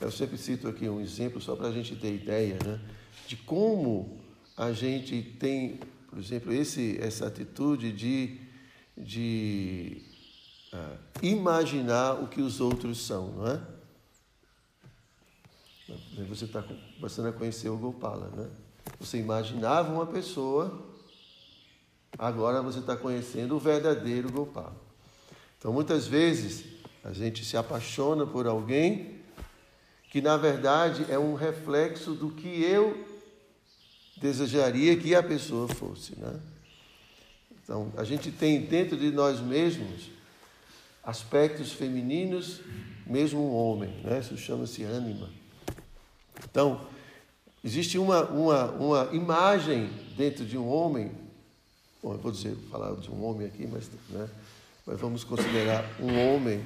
Eu 0.00 0.10
sempre 0.10 0.38
cito 0.38 0.66
aqui 0.66 0.88
um 0.88 1.00
exemplo, 1.00 1.40
só 1.40 1.54
para 1.54 1.68
a 1.68 1.72
gente 1.72 1.94
ter 1.94 2.14
ideia, 2.14 2.58
né? 2.64 2.80
de 3.26 3.36
como 3.36 4.18
a 4.56 4.72
gente 4.72 5.22
tem, 5.38 5.78
por 6.08 6.18
exemplo, 6.18 6.52
esse, 6.52 6.98
essa 7.00 7.26
atitude 7.26 7.92
de, 7.92 8.40
de 8.96 10.02
imaginar 11.22 12.14
o 12.14 12.28
que 12.28 12.40
os 12.40 12.60
outros 12.60 13.04
são, 13.04 13.28
não 13.32 13.46
é? 13.46 13.60
Você 16.28 16.44
está 16.44 16.62
começando 16.62 17.26
a 17.26 17.32
conhecer 17.32 17.68
o 17.68 17.76
Gopala, 17.76 18.30
né? 18.36 18.48
Você 19.00 19.18
imaginava 19.18 19.92
uma 19.92 20.06
pessoa, 20.06 20.86
agora 22.18 22.62
você 22.62 22.78
está 22.78 22.96
conhecendo 22.96 23.56
o 23.56 23.58
verdadeiro 23.58 24.30
Gopala. 24.30 24.76
Então, 25.58 25.72
muitas 25.72 26.06
vezes, 26.06 26.64
a 27.02 27.12
gente 27.12 27.44
se 27.44 27.56
apaixona 27.56 28.26
por 28.26 28.46
alguém 28.46 29.20
que, 30.10 30.20
na 30.20 30.36
verdade, 30.36 31.06
é 31.08 31.18
um 31.18 31.34
reflexo 31.34 32.14
do 32.14 32.30
que 32.30 32.62
eu 32.62 33.06
desejaria 34.16 34.96
que 34.96 35.14
a 35.14 35.22
pessoa 35.22 35.66
fosse, 35.66 36.18
né? 36.18 36.38
Então, 37.62 37.92
a 37.96 38.04
gente 38.04 38.30
tem 38.30 38.60
dentro 38.62 38.96
de 38.96 39.10
nós 39.10 39.40
mesmos 39.40 40.10
aspectos 41.04 41.72
femininos, 41.72 42.60
mesmo 43.06 43.40
um 43.40 43.54
homem, 43.54 43.90
né? 44.04 44.20
isso 44.20 44.36
chama-se 44.36 44.82
ânima. 44.84 45.28
Então, 46.50 46.80
existe 47.64 47.98
uma, 47.98 48.24
uma, 48.24 48.70
uma 48.72 49.08
imagem 49.12 49.90
dentro 50.16 50.44
de 50.44 50.56
um 50.56 50.68
homem, 50.68 51.10
bom, 52.02 52.12
eu 52.12 52.18
vou 52.18 52.30
dizer, 52.32 52.56
falar 52.70 52.94
de 52.96 53.10
um 53.10 53.24
homem 53.24 53.46
aqui, 53.46 53.66
mas, 53.66 53.90
né? 54.10 54.28
mas 54.86 55.00
vamos 55.00 55.24
considerar 55.24 55.84
um 56.00 56.34
homem 56.34 56.64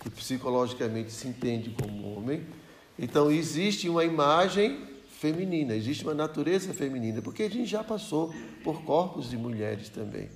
que 0.00 0.10
psicologicamente 0.10 1.10
se 1.10 1.28
entende 1.28 1.70
como 1.70 2.16
homem. 2.16 2.46
Então, 2.98 3.30
existe 3.30 3.88
uma 3.88 4.04
imagem 4.04 4.86
feminina, 5.20 5.74
existe 5.74 6.04
uma 6.04 6.14
natureza 6.14 6.72
feminina, 6.72 7.20
porque 7.20 7.42
a 7.42 7.50
gente 7.50 7.66
já 7.66 7.84
passou 7.84 8.34
por 8.64 8.82
corpos 8.82 9.28
de 9.28 9.36
mulheres 9.36 9.88
também. 9.88 10.30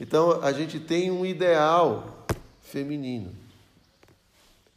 Então, 0.00 0.42
a 0.42 0.52
gente 0.52 0.80
tem 0.80 1.10
um 1.10 1.24
ideal 1.24 2.26
feminino, 2.70 3.32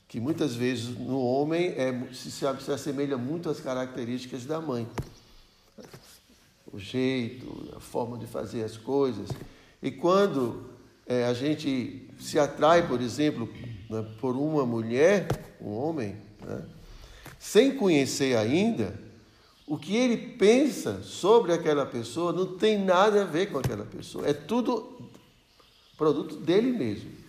que 0.08 0.20
muitas 0.20 0.56
vezes 0.56 0.98
no 0.98 1.20
homem 1.20 1.68
é, 1.70 2.08
se, 2.14 2.32
se 2.32 2.46
assemelha 2.46 3.18
muito 3.18 3.50
às 3.50 3.60
características 3.60 4.46
da 4.46 4.60
mãe. 4.60 4.88
O 6.72 6.80
jeito, 6.80 7.74
a 7.76 7.80
forma 7.80 8.18
de 8.18 8.26
fazer 8.26 8.64
as 8.64 8.78
coisas. 8.78 9.30
E 9.82 9.92
quando 9.92 10.70
é, 11.06 11.26
a 11.26 11.34
gente 11.34 12.10
se 12.20 12.40
atrai, 12.40 12.88
por 12.88 13.00
exemplo, 13.00 13.48
né, 13.90 14.06
por 14.20 14.36
uma 14.36 14.66
mulher, 14.66 15.28
um 15.62 15.72
homem, 15.72 16.16
né, 16.42 16.66
sem 17.38 17.76
conhecer 17.76 18.36
ainda, 18.38 19.00
o, 19.68 19.76
o 19.76 19.78
que 19.78 19.96
ele 19.96 20.18
pensa 20.38 21.02
sobre 21.04 21.54
aquela 21.54 21.86
pessoa 21.86 22.34
não 22.34 22.58
tem 22.58 22.78
nada 22.78 23.22
a 23.22 23.26
ver 23.26 23.52
com 23.52 23.60
aquela 23.60 23.86
pessoa. 23.86 24.28
É 24.28 24.34
tudo 24.34 25.12
produto 25.98 26.38
dele 26.38 26.72
mesmo. 26.72 27.23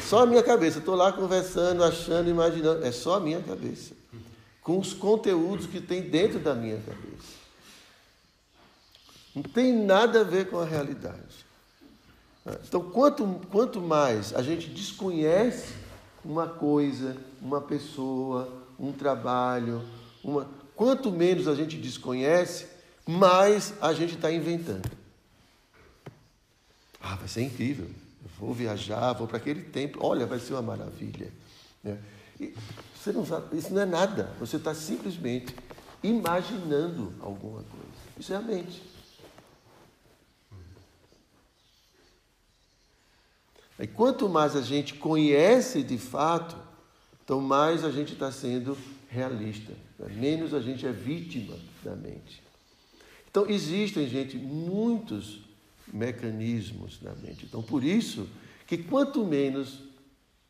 Só 0.00 0.22
a 0.22 0.26
minha 0.26 0.42
cabeça. 0.42 0.78
Estou 0.78 0.94
lá 0.94 1.12
conversando, 1.12 1.84
achando, 1.84 2.28
imaginando. 2.28 2.84
É 2.84 2.92
só 2.92 3.16
a 3.16 3.20
minha 3.20 3.40
cabeça. 3.40 3.94
Com 4.62 4.78
os 4.78 4.92
conteúdos 4.92 5.66
que 5.66 5.80
tem 5.80 6.02
dentro 6.02 6.38
da 6.38 6.54
minha 6.54 6.78
cabeça. 6.78 7.40
Não 9.34 9.42
tem 9.42 9.72
nada 9.72 10.20
a 10.20 10.24
ver 10.24 10.50
com 10.50 10.58
a 10.58 10.64
realidade. 10.64 11.46
Então, 12.66 12.82
quanto, 12.82 13.26
quanto 13.50 13.80
mais 13.80 14.34
a 14.34 14.42
gente 14.42 14.68
desconhece 14.68 15.74
uma 16.24 16.48
coisa, 16.48 17.16
uma 17.40 17.60
pessoa, 17.60 18.52
um 18.78 18.92
trabalho, 18.92 19.82
uma, 20.24 20.48
quanto 20.74 21.10
menos 21.12 21.46
a 21.46 21.54
gente 21.54 21.76
desconhece, 21.76 22.66
mais 23.06 23.74
a 23.80 23.92
gente 23.92 24.14
está 24.14 24.32
inventando. 24.32 24.90
Ah, 27.00 27.14
vai 27.16 27.28
ser 27.28 27.42
incrível. 27.42 27.88
Vou 28.40 28.54
viajar, 28.54 29.12
vou 29.12 29.26
para 29.26 29.36
aquele 29.36 29.62
templo. 29.62 30.04
Olha, 30.04 30.24
vai 30.24 30.38
ser 30.38 30.54
uma 30.54 30.62
maravilha. 30.62 31.30
Né? 31.84 31.98
E 32.40 32.54
você 32.96 33.12
não 33.12 33.26
sabe, 33.26 33.58
isso 33.58 33.72
não 33.72 33.82
é 33.82 33.86
nada. 33.86 34.32
Você 34.40 34.56
está 34.56 34.74
simplesmente 34.74 35.54
imaginando 36.02 37.12
alguma 37.20 37.62
coisa. 37.62 37.86
Isso 38.18 38.32
é 38.32 38.36
a 38.36 38.40
mente. 38.40 38.82
E 43.78 43.86
quanto 43.86 44.28
mais 44.28 44.56
a 44.56 44.60
gente 44.60 44.94
conhece 44.94 45.82
de 45.82 45.96
fato, 45.96 46.56
então 47.24 47.40
mais 47.40 47.84
a 47.84 47.90
gente 47.90 48.12
está 48.12 48.30
sendo 48.30 48.76
realista, 49.08 49.72
né? 49.98 50.08
menos 50.14 50.52
a 50.54 50.60
gente 50.60 50.86
é 50.86 50.92
vítima 50.92 51.56
da 51.82 51.96
mente. 51.96 52.42
Então 53.30 53.48
existem, 53.48 54.06
gente, 54.08 54.36
muitos 54.36 55.40
mecanismos 55.92 57.00
na 57.00 57.14
mente. 57.14 57.44
Então 57.44 57.62
por 57.62 57.84
isso 57.84 58.28
que 58.66 58.78
quanto 58.78 59.24
menos 59.24 59.80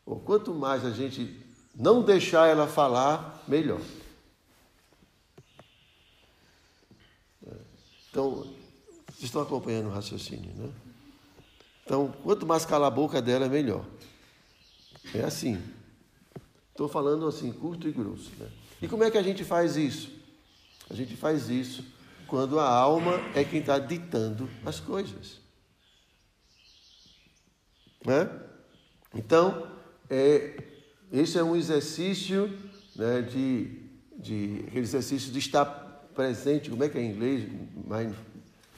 ou 0.05 0.19
quanto 0.19 0.53
mais 0.53 0.85
a 0.85 0.91
gente 0.91 1.41
não 1.75 2.03
deixar 2.03 2.49
ela 2.49 2.67
falar, 2.67 3.45
melhor. 3.47 3.81
Então, 8.11 8.45
vocês 9.07 9.25
estão 9.25 9.41
acompanhando 9.41 9.87
o 9.87 9.93
raciocínio, 9.93 10.53
né? 10.57 10.69
Então, 11.85 12.13
quanto 12.25 12.45
mais 12.45 12.67
calar 12.67 12.89
a 12.89 12.95
boca 12.95 13.23
dela, 13.23 13.49
melhor. 13.49 13.85
É 15.15 15.23
assim. 15.23 15.63
Estou 16.71 16.89
falando 16.89 17.27
assim, 17.27 17.53
curto 17.53 17.89
e 17.89 17.93
grosso. 17.93 18.31
Né? 18.39 18.49
E 18.83 18.89
como 18.89 19.05
é 19.05 19.11
que 19.11 19.19
a 19.19 19.23
gente 19.23 19.45
faz 19.45 19.77
isso? 19.77 20.11
A 20.89 20.95
gente 20.95 21.17
faz 21.17 21.49
isso 21.49 21.85
quando 22.31 22.61
a 22.61 22.69
alma 22.69 23.21
é 23.35 23.43
quem 23.43 23.59
está 23.59 23.77
ditando 23.77 24.49
as 24.65 24.79
coisas. 24.79 25.41
Né? 28.07 28.31
Então, 29.13 29.67
é, 30.09 30.63
esse 31.13 31.37
é 31.37 31.43
um 31.43 31.57
exercício 31.57 32.49
né, 32.95 33.21
de, 33.21 33.83
de 34.17 34.65
aquele 34.69 34.85
exercício 34.85 35.33
de 35.33 35.41
estar 35.41 35.65
presente. 36.15 36.71
Como 36.71 36.85
é 36.85 36.89
que 36.89 36.97
é 36.97 37.03
em 37.03 37.11
inglês? 37.11 37.51
Mind, 37.75 38.15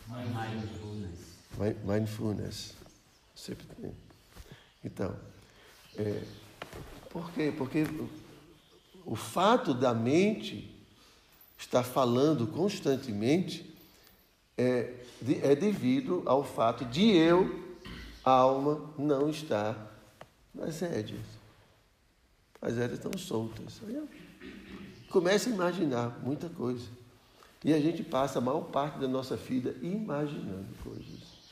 mindfulness. 0.09 1.39
Mindfulness. 1.85 2.75
Sempre 3.37 3.67
tem. 3.67 3.93
Então, 4.83 5.15
é, 5.99 6.23
por 7.11 7.31
quê? 7.33 7.53
Porque 7.57 7.83
o, 7.83 8.09
o 9.05 9.15
fato 9.15 9.75
da 9.75 9.93
mente 9.93 10.72
estar 11.63 11.83
falando 11.83 12.47
constantemente 12.47 13.75
é, 14.57 14.95
é 15.43 15.55
devido 15.55 16.23
ao 16.27 16.45
fato 16.45 16.85
de 16.85 17.11
eu, 17.11 17.79
alma, 18.25 18.91
não 18.99 19.31
estar 19.31 19.91
nas 20.55 20.81
rédeas. 20.81 21.25
As 22.61 22.77
rédeas 22.77 22.99
estão 22.99 23.19
soltas. 23.19 23.81
Começo 25.11 25.49
a 25.49 25.53
imaginar 25.53 26.21
muita 26.23 26.49
coisa. 26.49 26.87
E 27.65 27.73
a 27.73 27.81
gente 27.81 28.03
passa 28.03 28.39
a 28.39 28.43
maior 28.43 28.63
parte 28.63 28.99
da 28.99 29.09
nossa 29.09 29.37
vida 29.37 29.75
imaginando 29.83 30.69
coisas 30.83 31.43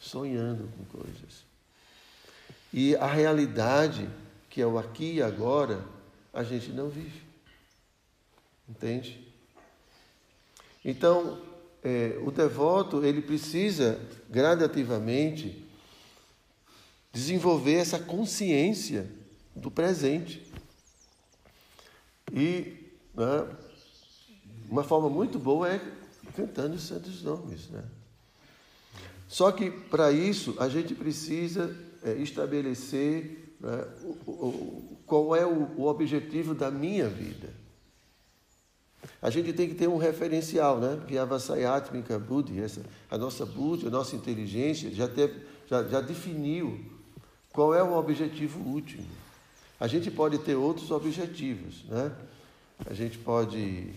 sonhando 0.00 0.68
com 0.76 0.98
coisas. 0.98 1.44
E 2.72 2.96
a 2.96 3.06
realidade, 3.06 4.08
que 4.48 4.62
é 4.62 4.66
o 4.66 4.78
aqui 4.78 5.16
e 5.16 5.22
agora, 5.22 5.84
a 6.32 6.42
gente 6.42 6.70
não 6.70 6.88
vive. 6.88 7.20
Entende? 8.70 9.26
Então, 10.84 11.42
é, 11.82 12.18
o 12.22 12.30
devoto, 12.30 13.04
ele 13.04 13.20
precisa 13.20 14.00
gradativamente 14.30 15.66
desenvolver 17.12 17.74
essa 17.74 17.98
consciência 17.98 19.10
do 19.56 19.70
presente. 19.70 20.46
E 22.32 22.92
né, 23.12 23.56
uma 24.70 24.84
forma 24.84 25.10
muito 25.10 25.38
boa 25.38 25.68
é 25.68 25.80
cantando 26.36 26.76
os 26.76 26.82
santos 26.82 27.22
nomes, 27.22 27.68
né? 27.68 27.82
Só 29.26 29.50
que 29.52 29.70
para 29.70 30.12
isso 30.12 30.56
a 30.58 30.68
gente 30.68 30.94
precisa 30.94 31.76
é, 32.02 32.14
estabelecer 32.14 33.54
né, 33.60 33.86
o, 34.02 34.30
o, 34.32 34.98
qual 35.06 35.36
é 35.36 35.46
o, 35.46 35.70
o, 35.76 35.86
objetivo 35.86 36.54
da 36.54 36.70
minha 36.70 37.08
vida. 37.08 37.59
A 39.22 39.28
gente 39.28 39.52
tem 39.52 39.68
que 39.68 39.74
ter 39.74 39.88
um 39.88 39.98
referencial, 39.98 40.78
né? 40.78 40.98
Vyavasayatmika 41.06 42.18
Buddhi, 42.18 42.60
essa, 42.60 42.80
a 43.10 43.18
nossa 43.18 43.44
Buddhi, 43.44 43.86
a 43.86 43.90
nossa 43.90 44.16
inteligência 44.16 44.90
já, 44.92 45.06
teve, 45.06 45.40
já, 45.68 45.82
já 45.84 46.00
definiu 46.00 46.80
qual 47.52 47.74
é 47.74 47.82
o 47.82 47.94
objetivo 47.96 48.60
último. 48.60 49.06
A 49.78 49.86
gente 49.86 50.10
pode 50.10 50.38
ter 50.38 50.54
outros 50.54 50.90
objetivos, 50.90 51.84
né? 51.84 52.12
A 52.86 52.94
gente 52.94 53.18
pode 53.18 53.90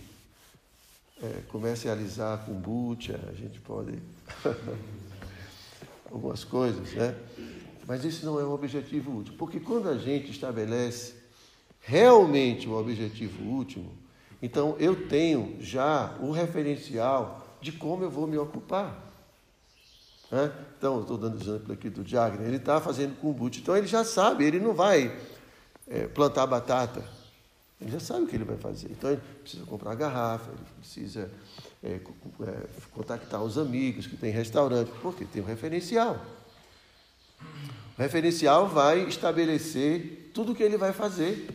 é, 1.22 1.42
comercializar 1.48 2.46
kombucha, 2.46 3.18
a 3.30 3.34
gente 3.34 3.62
pode 3.62 3.98
algumas 6.12 6.44
coisas, 6.44 6.92
né? 6.94 7.16
Mas 7.88 8.04
isso 8.04 8.26
não 8.26 8.40
é 8.40 8.46
um 8.46 8.52
objetivo 8.52 9.12
último, 9.12 9.38
porque 9.38 9.60
quando 9.60 9.90
a 9.90 9.98
gente 9.98 10.32
estabelece 10.32 11.14
realmente 11.82 12.68
um 12.68 12.78
objetivo 12.78 13.44
último, 13.44 14.03
então 14.44 14.76
eu 14.78 15.08
tenho 15.08 15.56
já 15.62 16.18
o 16.20 16.30
referencial 16.30 17.58
de 17.62 17.72
como 17.72 18.04
eu 18.04 18.12
vou 18.12 18.28
me 18.28 18.38
ocupar. 18.38 19.02
Então, 20.78 21.00
estou 21.00 21.18
dando 21.18 21.42
exemplo 21.42 21.72
aqui 21.72 21.90
do 21.90 22.06
Jagner, 22.06 22.46
ele 22.46 22.58
está 22.58 22.82
fazendo 22.82 23.16
kombucha, 23.22 23.62
então 23.62 23.78
ele 23.78 23.88
já 23.88 24.04
sabe, 24.04 24.44
ele 24.44 24.60
não 24.60 24.74
vai 24.74 25.18
é, 25.88 26.08
plantar 26.08 26.46
batata, 26.46 27.08
ele 27.80 27.92
já 27.92 28.02
sabe 28.02 28.24
o 28.24 28.28
que 28.28 28.36
ele 28.36 28.44
vai 28.44 28.58
fazer. 28.58 28.90
Então 28.92 29.12
ele 29.12 29.22
precisa 29.42 29.64
comprar 29.66 29.92
a 29.92 29.96
garrafa, 29.96 30.52
ele 30.52 30.66
precisa 30.78 31.32
é, 31.82 31.94
é, 31.94 32.02
contactar 32.92 33.42
os 33.42 33.58
amigos 33.58 34.08
que 34.08 34.18
têm 34.18 34.32
restaurante, 34.32 34.92
porque 35.02 35.24
tem 35.24 35.42
um 35.42 35.46
referencial. 35.46 36.20
O 37.98 38.02
referencial 38.02 38.68
vai 38.68 39.08
estabelecer 39.08 40.32
tudo 40.34 40.52
o 40.52 40.56
que 40.56 40.64
ele 40.64 40.76
vai 40.76 40.92
fazer. 40.92 41.48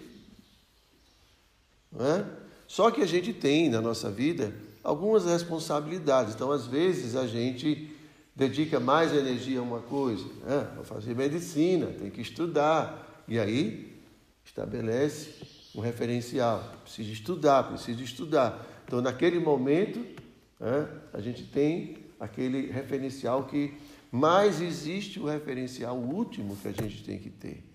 Não 1.92 2.06
é? 2.06 2.37
Só 2.68 2.90
que 2.90 3.00
a 3.00 3.06
gente 3.06 3.32
tem 3.32 3.70
na 3.70 3.80
nossa 3.80 4.10
vida 4.10 4.54
algumas 4.84 5.24
responsabilidades. 5.24 6.34
Então, 6.34 6.52
às 6.52 6.66
vezes, 6.66 7.16
a 7.16 7.26
gente 7.26 7.90
dedica 8.36 8.78
mais 8.78 9.12
energia 9.12 9.58
a 9.58 9.62
uma 9.62 9.80
coisa. 9.80 10.24
Né? 10.44 10.70
Vou 10.76 10.84
fazer 10.84 11.16
medicina, 11.16 11.86
tem 11.86 12.10
que 12.10 12.20
estudar. 12.20 13.24
E 13.26 13.38
aí 13.38 13.98
estabelece 14.44 15.30
um 15.74 15.80
referencial. 15.80 16.62
Preciso 16.84 17.10
estudar, 17.10 17.64
preciso 17.64 18.02
estudar. 18.02 18.64
Então, 18.86 19.00
naquele 19.00 19.38
momento, 19.38 19.98
né, 20.60 20.88
a 21.12 21.20
gente 21.20 21.44
tem 21.44 21.96
aquele 22.20 22.70
referencial 22.70 23.44
que 23.44 23.74
mais 24.12 24.60
existe 24.60 25.18
o 25.18 25.26
referencial 25.26 25.96
último 25.96 26.56
que 26.56 26.68
a 26.68 26.72
gente 26.72 27.02
tem 27.02 27.18
que 27.18 27.30
ter. 27.30 27.67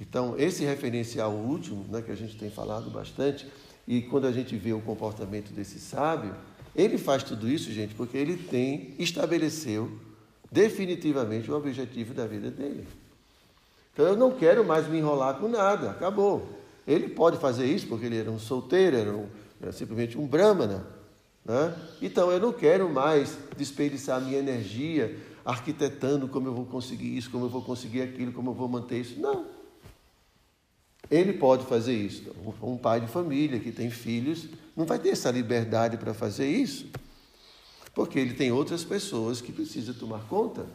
Então, 0.00 0.34
esse 0.38 0.64
referencial 0.64 1.32
último, 1.32 1.84
né, 1.90 2.00
que 2.00 2.12
a 2.12 2.14
gente 2.14 2.36
tem 2.36 2.50
falado 2.50 2.88
bastante, 2.90 3.46
e 3.86 4.02
quando 4.02 4.26
a 4.26 4.32
gente 4.32 4.56
vê 4.56 4.72
o 4.72 4.80
comportamento 4.80 5.52
desse 5.52 5.80
sábio, 5.80 6.34
ele 6.74 6.96
faz 6.96 7.22
tudo 7.22 7.48
isso, 7.48 7.72
gente, 7.72 7.94
porque 7.94 8.16
ele 8.16 8.36
tem, 8.36 8.94
estabeleceu 8.98 9.90
definitivamente 10.50 11.50
o 11.50 11.56
objetivo 11.56 12.14
da 12.14 12.26
vida 12.26 12.50
dele. 12.50 12.86
Então, 13.92 14.06
eu 14.06 14.16
não 14.16 14.30
quero 14.30 14.64
mais 14.64 14.88
me 14.88 14.98
enrolar 14.98 15.38
com 15.38 15.48
nada, 15.48 15.90
acabou. 15.90 16.58
Ele 16.86 17.08
pode 17.08 17.36
fazer 17.36 17.66
isso 17.66 17.86
porque 17.86 18.06
ele 18.06 18.16
era 18.16 18.30
um 18.30 18.38
solteiro, 18.38 18.96
era 18.96 19.12
um, 19.12 19.26
é 19.60 19.72
simplesmente 19.72 20.16
um 20.16 20.26
brahmana. 20.26 20.86
Né? 21.44 21.74
Então 22.00 22.30
eu 22.30 22.38
não 22.38 22.52
quero 22.52 22.88
mais 22.88 23.38
desperdiçar 23.56 24.20
minha 24.20 24.38
energia 24.38 25.18
arquitetando 25.44 26.28
como 26.28 26.46
eu 26.46 26.54
vou 26.54 26.66
conseguir 26.66 27.16
isso, 27.16 27.30
como 27.30 27.46
eu 27.46 27.48
vou 27.48 27.62
conseguir 27.62 28.02
aquilo, 28.02 28.32
como 28.32 28.50
eu 28.50 28.54
vou 28.54 28.68
manter 28.68 29.00
isso. 29.00 29.18
Não. 29.20 29.57
Ele 31.10 31.32
pode 31.32 31.64
fazer 31.66 31.94
isso. 31.94 32.30
Um 32.62 32.76
pai 32.76 33.00
de 33.00 33.06
família 33.06 33.58
que 33.58 33.72
tem 33.72 33.90
filhos 33.90 34.46
não 34.76 34.84
vai 34.84 34.98
ter 34.98 35.10
essa 35.10 35.30
liberdade 35.30 35.96
para 35.96 36.12
fazer 36.12 36.48
isso, 36.48 36.86
porque 37.94 38.18
ele 38.18 38.34
tem 38.34 38.52
outras 38.52 38.84
pessoas 38.84 39.40
que 39.40 39.52
precisa 39.52 39.94
tomar 39.94 40.20
conta. 40.28 40.66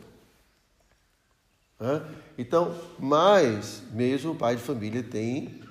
Então, 2.37 2.75
mas 2.97 3.83
mesmo 3.91 4.31
o 4.31 4.35
pai 4.35 4.55
de 4.55 4.61
família 4.61 5.03
tem 5.03 5.61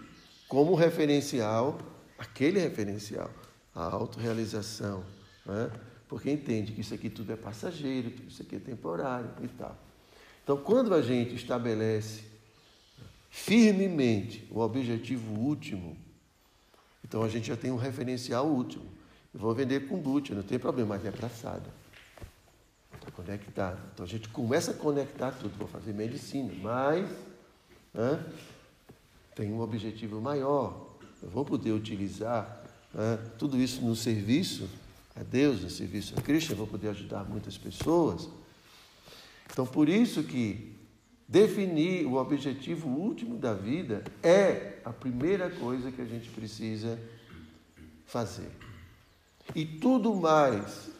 como 0.47 0.75
referencial 0.75 1.79
aquele 2.23 2.61
referencial, 2.61 3.31
a 3.75 3.85
autorrealização, 3.85 5.03
né? 5.45 5.71
porque 6.09 6.31
entende 6.31 6.73
que 6.73 6.81
isso 6.81 6.95
aqui 6.95 7.11
tudo 7.11 7.33
é 7.33 7.37
passageiro, 7.37 8.13
isso 8.29 8.43
aqui 8.43 8.57
é 8.57 8.59
temporário 8.61 9.31
e 9.41 9.49
tal. 9.49 9.77
Então, 10.45 10.57
quando 10.57 10.95
a 10.95 11.03
gente 11.03 11.35
estabelece 11.35 12.23
firmemente 13.33 14.47
o 14.51 14.61
objetivo 14.61 15.33
último, 15.33 15.97
então 17.03 17.23
a 17.23 17.29
gente 17.31 17.49
já 17.49 17.57
tem 17.57 17.71
um 17.71 17.77
referencial 17.77 18.47
último. 18.47 18.85
Eu 19.33 19.41
vou 19.41 19.55
vender 19.55 19.89
kombucha, 19.89 20.35
não 20.35 20.43
tem 20.43 20.59
problema, 20.59 20.97
mas 20.97 21.07
é 21.07 21.11
praçada. 21.11 21.65
Está 22.95 23.11
conectado. 23.11 23.81
Então 23.95 24.05
a 24.05 24.09
gente 24.09 24.29
começa 24.29 24.73
a 24.73 24.75
conectar 24.75 25.33
tudo. 25.33 25.57
Vou 25.57 25.67
fazer 25.67 25.95
medicina, 25.95 26.53
mas 26.61 27.09
né, 27.95 28.23
tem 29.35 29.51
um 29.51 29.61
objetivo 29.61 30.21
maior. 30.21 30.95
Eu 31.23 31.31
vou 31.31 31.45
poder 31.45 31.73
utilizar 31.73 32.63
né, 32.93 33.19
tudo 33.39 33.59
isso 33.59 33.81
no 33.81 33.97
serviço 33.97 34.69
a 35.17 35.23
Deus, 35.23 35.63
no 35.63 35.71
serviço 35.71 36.15
a 36.19 36.21
Cristo, 36.21 36.53
eu 36.53 36.57
vou 36.57 36.67
poder 36.67 36.89
ajudar 36.89 37.25
muitas 37.25 37.57
pessoas. 37.57 38.29
Então, 39.51 39.67
por 39.67 39.89
isso 39.89 40.23
que 40.23 40.72
definir 41.33 42.05
o 42.05 42.17
objetivo 42.17 42.91
último 42.91 43.39
da 43.39 43.55
vida 43.55 44.05
é 44.23 44.81
a 44.85 44.93
primeira 44.93 45.49
coisa 45.49 45.91
que 45.91 46.03
a 46.03 46.05
gente 46.05 46.29
precisa 46.29 47.01
fazer. 48.05 48.51
E 49.55 49.65
tudo 49.65 50.15
mais 50.15 50.91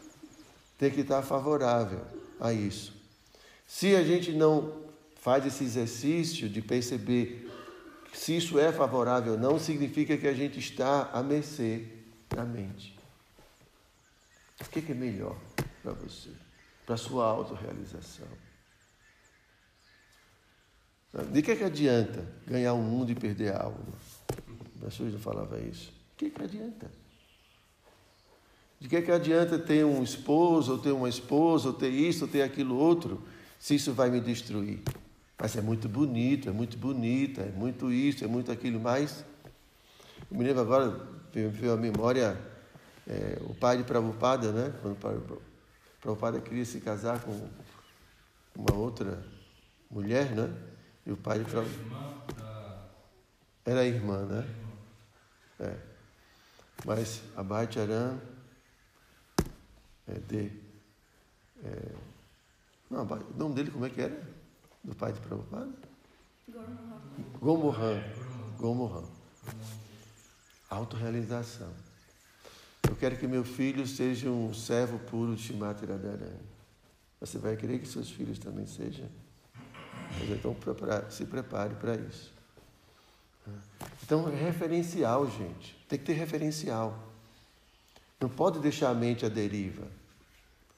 tem 0.75 0.89
que 0.89 1.01
estar 1.01 1.21
favorável 1.21 2.03
a 2.39 2.51
isso. 2.51 2.99
Se 3.67 3.95
a 3.95 4.03
gente 4.03 4.31
não 4.31 4.81
faz 5.21 5.45
esse 5.45 5.63
exercício 5.63 6.49
de 6.49 6.63
perceber 6.63 7.51
se 8.11 8.35
isso 8.35 8.57
é 8.57 8.71
favorável 8.71 9.33
ou 9.33 9.39
não, 9.39 9.59
significa 9.59 10.17
que 10.17 10.27
a 10.27 10.33
gente 10.33 10.57
está 10.57 11.11
à 11.13 11.21
mercê 11.21 11.85
da 12.27 12.43
mente. 12.43 12.97
O 14.59 14.65
que 14.65 14.91
é 14.91 14.95
melhor 14.95 15.37
para 15.83 15.93
você? 15.93 16.31
Para 16.87 16.95
a 16.95 16.97
sua 16.97 17.25
autorrealização? 17.25 18.27
De 21.31 21.43
que, 21.43 21.55
que 21.55 21.63
adianta 21.63 22.25
ganhar 22.47 22.73
o 22.73 22.77
um 22.77 22.81
mundo 22.81 23.11
e 23.11 23.15
perder 23.15 23.53
a 23.53 23.63
alma? 23.63 23.77
Jesus 24.81 25.13
não 25.13 25.19
falava 25.19 25.59
isso. 25.59 25.93
De 26.17 26.25
que, 26.25 26.29
que 26.31 26.43
adianta? 26.43 26.91
De 28.79 28.89
que, 28.89 29.01
que 29.01 29.11
adianta 29.11 29.59
ter 29.59 29.85
um 29.85 30.01
esposo, 30.01 30.73
ou 30.73 30.77
ter 30.79 30.91
uma 30.91 31.07
esposa, 31.07 31.67
ou 31.67 31.73
ter 31.73 31.89
isso, 31.89 32.25
ou 32.25 32.31
ter 32.31 32.41
aquilo 32.41 32.75
outro, 32.75 33.21
se 33.59 33.75
isso 33.75 33.93
vai 33.93 34.09
me 34.09 34.19
destruir? 34.19 34.79
Mas 35.37 35.55
é 35.55 35.61
muito 35.61 35.87
bonito, 35.87 36.49
é 36.49 36.51
muito 36.51 36.77
bonita, 36.77 37.41
é 37.41 37.51
muito 37.51 37.91
isso, 37.91 38.23
é 38.23 38.27
muito 38.27 38.51
aquilo 38.51 38.79
mais. 38.79 39.23
Eu 40.31 40.37
me 40.37 40.43
lembro 40.43 40.61
agora, 40.61 40.99
veio 41.31 41.73
a 41.73 41.77
memória, 41.77 42.37
é, 43.07 43.37
o 43.41 43.53
pai 43.53 43.77
de 43.77 43.83
Prabhupada, 43.83 44.51
né? 44.51 44.73
Quando 44.81 44.97
Prabhupada 46.01 46.41
queria 46.41 46.65
se 46.65 46.81
casar 46.81 47.21
com 47.21 47.39
uma 48.55 48.73
outra 48.75 49.23
mulher, 49.91 50.31
né? 50.35 50.72
E 51.05 51.11
o 51.11 51.17
pai 51.17 51.39
de 51.39 51.45
Prabhupada. 51.45 52.89
Era 53.65 53.85
irmã, 53.85 54.25
né? 54.25 54.47
É. 55.59 55.77
Mas 56.85 57.21
a 57.35 57.43
Bhajaran 57.43 58.19
é 60.07 60.19
de. 60.19 60.51
É, 61.63 61.95
não, 62.89 63.03
o 63.03 63.37
nome 63.37 63.55
dele 63.55 63.71
como 63.71 63.85
é 63.85 63.89
que 63.89 64.01
era? 64.01 64.21
Do 64.83 64.95
pai 64.95 65.13
de 65.13 65.19
Prabhupada? 65.21 65.71
Gomorran. 67.39 68.03
Gomorran. 68.57 69.05
Autorrealização. 70.69 71.73
Eu 72.89 72.95
quero 72.95 73.17
que 73.17 73.27
meu 73.27 73.43
filho 73.43 73.87
seja 73.87 74.29
um 74.29 74.53
servo 74.53 74.99
puro 74.99 75.35
de 75.35 75.41
Shimati 75.41 75.85
Radharani. 75.85 76.39
Você 77.19 77.37
vai 77.37 77.55
querer 77.55 77.79
que 77.79 77.87
seus 77.87 78.09
filhos 78.09 78.37
também 78.37 78.67
sejam? 78.67 79.09
Então 80.21 80.55
se 81.09 81.25
prepare 81.25 81.75
para 81.75 81.95
isso. 81.95 82.33
Então, 84.03 84.29
é 84.29 84.35
referencial, 84.35 85.29
gente. 85.29 85.75
Tem 85.87 85.97
que 85.97 86.05
ter 86.05 86.13
referencial. 86.13 86.97
Não 88.19 88.29
pode 88.29 88.59
deixar 88.59 88.89
a 88.89 88.93
mente 88.93 89.25
à 89.25 89.29
deriva. 89.29 89.87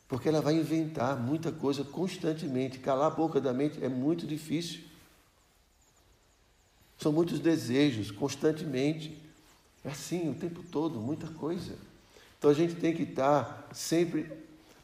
Porque 0.08 0.30
ela 0.30 0.42
vai 0.42 0.56
inventar 0.56 1.18
muita 1.18 1.52
coisa 1.52 1.84
constantemente. 1.84 2.80
Calar 2.80 3.08
a 3.08 3.16
boca 3.16 3.42
da 3.42 3.54
mente 3.54 3.84
é 3.84 3.90
muito 3.90 4.28
difícil. 4.28 4.82
São 6.98 7.12
muitos 7.12 7.40
desejos, 7.40 8.12
constantemente. 8.12 9.20
É 9.84 9.90
assim, 9.90 10.30
o 10.30 10.36
tempo 10.36 10.64
todo, 10.64 11.00
muita 11.00 11.28
coisa. 11.28 11.76
Então 12.38 12.50
a 12.50 12.54
gente 12.54 12.76
tem 12.76 12.96
que 12.96 13.04
estar 13.04 13.68
sempre 13.74 14.32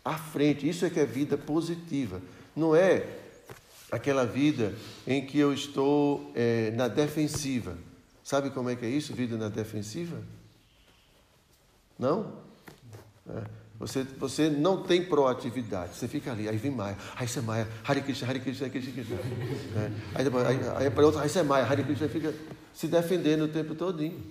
à 0.03 0.17
frente. 0.17 0.67
Isso 0.67 0.85
é 0.85 0.89
que 0.89 0.99
é 0.99 1.05
vida 1.05 1.37
positiva. 1.37 2.21
Não 2.55 2.75
é 2.75 3.20
aquela 3.91 4.25
vida 4.25 4.73
em 5.05 5.25
que 5.25 5.37
eu 5.37 5.53
estou 5.53 6.31
é, 6.33 6.71
na 6.71 6.87
defensiva. 6.87 7.77
Sabe 8.23 8.49
como 8.49 8.69
é 8.69 8.75
que 8.75 8.85
é 8.85 8.89
isso, 8.89 9.13
vida 9.13 9.37
na 9.37 9.49
defensiva? 9.49 10.17
Não? 11.99 12.33
É. 13.29 13.43
Você, 13.77 14.03
você 14.03 14.47
não 14.47 14.83
tem 14.83 15.03
proatividade, 15.03 15.95
você 15.95 16.07
fica 16.07 16.31
ali, 16.31 16.47
aí 16.47 16.55
vem 16.55 16.69
Maia, 16.69 16.95
aí 17.15 17.27
você 17.27 17.39
é 17.39 17.41
Maia, 17.41 17.67
Hare 17.83 18.01
Krishna, 18.01 18.27
Hare 18.27 18.39
Krishna, 18.39 18.67
Hare 18.67 18.79
Krishna, 18.79 18.93
Krishna. 18.93 19.17
É. 19.75 19.91
Aí, 20.13 20.23
depois, 20.23 20.45
aí, 20.45 20.59
aí 20.77 20.89
para 20.91 21.03
outro, 21.03 21.19
aí 21.19 21.27
você 21.27 21.39
é 21.39 21.43
Maia, 21.43 21.65
Hare 21.65 21.83
Krishna, 21.83 22.07
fica 22.07 22.33
se 22.75 22.87
defendendo 22.87 23.45
o 23.45 23.47
tempo 23.47 23.73
todinho. 23.73 24.21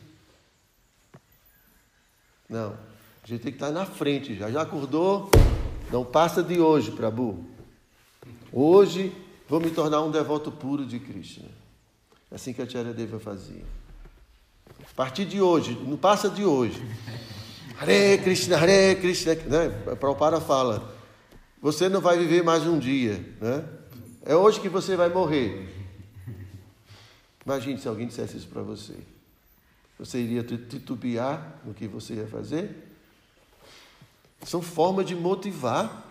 Não, 2.48 2.76
a 3.22 3.26
gente 3.26 3.42
tem 3.42 3.52
que 3.52 3.56
estar 3.56 3.72
na 3.72 3.84
frente 3.84 4.36
já. 4.36 4.50
Já 4.50 4.62
acordou? 4.62 5.28
Não 5.90 6.04
passa 6.04 6.44
de 6.44 6.60
hoje, 6.60 6.92
Prabhu. 6.92 7.44
Hoje 8.52 9.12
Vou 9.50 9.58
me 9.58 9.72
tornar 9.72 10.00
um 10.00 10.12
devoto 10.12 10.52
puro 10.52 10.86
de 10.86 11.00
Krishna. 11.00 11.48
É 12.30 12.36
assim 12.36 12.52
que 12.52 12.62
a 12.62 12.66
Tia 12.68 12.84
Deva 12.84 13.18
fazia. 13.18 13.64
A 14.80 14.94
partir 14.94 15.24
de 15.24 15.40
hoje, 15.40 15.74
não 15.74 15.96
passa 15.96 16.30
de 16.30 16.44
hoje. 16.44 16.80
Hare 17.76 18.18
Krishna, 18.22 18.56
Hare 18.56 18.94
Krishna. 19.00 19.34
Né? 19.34 19.68
Prabhupada 19.96 20.40
fala, 20.40 20.94
você 21.60 21.88
não 21.88 22.00
vai 22.00 22.16
viver 22.16 22.44
mais 22.44 22.64
um 22.64 22.78
dia. 22.78 23.14
Né? 23.40 23.64
É 24.24 24.36
hoje 24.36 24.60
que 24.60 24.68
você 24.68 24.94
vai 24.94 25.08
morrer. 25.08 25.68
Imagine 27.44 27.76
se 27.76 27.88
alguém 27.88 28.06
dissesse 28.06 28.36
isso 28.36 28.46
para 28.46 28.62
você. 28.62 28.94
Você 29.98 30.20
iria 30.20 30.44
titubear 30.44 31.60
no 31.64 31.74
que 31.74 31.88
você 31.88 32.14
ia 32.14 32.28
fazer? 32.28 32.86
São 34.44 34.62
formas 34.62 35.06
de 35.06 35.16
motivar 35.16 36.06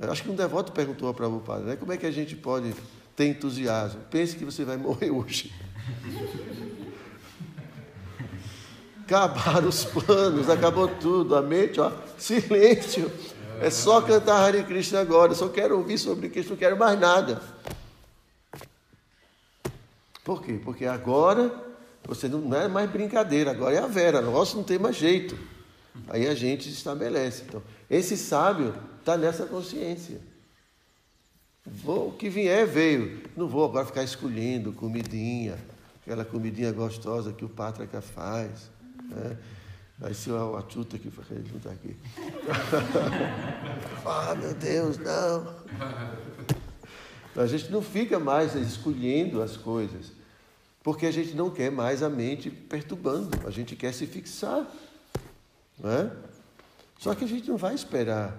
eu 0.00 0.12
acho 0.12 0.22
que 0.22 0.30
um 0.30 0.34
devoto 0.34 0.72
perguntou 0.72 1.10
o 1.10 1.40
padre, 1.40 1.66
né? 1.66 1.76
Como 1.76 1.92
é 1.92 1.96
que 1.96 2.06
a 2.06 2.10
gente 2.10 2.34
pode 2.34 2.74
ter 3.14 3.26
entusiasmo? 3.26 4.00
Pense 4.10 4.36
que 4.36 4.44
você 4.44 4.64
vai 4.64 4.76
morrer 4.76 5.10
hoje. 5.10 5.52
Acabaram 9.04 9.68
os 9.68 9.84
planos, 9.84 10.48
acabou 10.48 10.86
tudo. 10.86 11.34
A 11.34 11.42
mente, 11.42 11.80
ó, 11.80 11.90
silêncio. 12.16 13.10
É 13.60 13.68
só 13.68 14.00
cantar 14.00 14.36
Hare 14.36 14.62
Krishna 14.62 15.00
agora. 15.00 15.32
Eu 15.32 15.36
só 15.36 15.48
quero 15.48 15.76
ouvir 15.76 15.98
sobre 15.98 16.28
Krishna, 16.28 16.50
não 16.50 16.56
quero 16.56 16.78
mais 16.78 16.98
nada. 16.98 17.42
Por 20.24 20.40
quê? 20.42 20.60
Porque 20.64 20.86
agora 20.86 21.52
você 22.06 22.28
não 22.28 22.54
é 22.54 22.68
mais 22.68 22.88
brincadeira, 22.88 23.50
agora 23.50 23.74
é 23.74 23.78
a 23.80 23.86
vera. 23.88 24.22
Negócio 24.22 24.56
não 24.56 24.62
tem 24.62 24.78
mais 24.78 24.94
jeito. 24.94 25.36
Aí 26.08 26.26
a 26.26 26.34
gente 26.34 26.68
estabelece. 26.68 27.44
Então, 27.46 27.62
esse 27.88 28.16
sábio 28.16 28.74
está 29.00 29.16
nessa 29.16 29.46
consciência. 29.46 30.20
Vou, 31.66 32.08
o 32.08 32.12
que 32.12 32.28
vier, 32.28 32.66
veio. 32.66 33.22
Não 33.36 33.48
vou 33.48 33.64
agora 33.64 33.86
ficar 33.86 34.02
escolhendo 34.02 34.72
comidinha, 34.72 35.58
aquela 36.02 36.24
comidinha 36.24 36.72
gostosa 36.72 37.32
que 37.32 37.44
o 37.44 37.48
Pátrica 37.48 38.00
faz. 38.00 38.70
Né? 39.08 39.36
Aí 40.02 40.14
se 40.14 40.30
o 40.30 40.56
Achuta 40.56 40.96
aqui, 40.96 41.12
ele 41.30 41.48
não 41.50 41.58
está 41.58 41.70
aqui. 41.70 41.94
ah, 44.06 44.34
meu 44.34 44.54
Deus, 44.54 44.96
não. 44.96 45.54
A 47.36 47.46
gente 47.46 47.70
não 47.70 47.82
fica 47.82 48.18
mais 48.18 48.54
escolhendo 48.54 49.42
as 49.42 49.58
coisas, 49.58 50.12
porque 50.82 51.04
a 51.04 51.10
gente 51.10 51.34
não 51.34 51.50
quer 51.50 51.70
mais 51.70 52.02
a 52.02 52.08
mente 52.08 52.50
perturbando, 52.50 53.46
a 53.46 53.50
gente 53.50 53.76
quer 53.76 53.92
se 53.92 54.06
fixar. 54.06 54.66
Não 55.82 55.90
é? 55.90 56.10
Só 56.98 57.14
que 57.14 57.24
a 57.24 57.28
gente 57.28 57.48
não 57.48 57.56
vai 57.56 57.74
esperar 57.74 58.36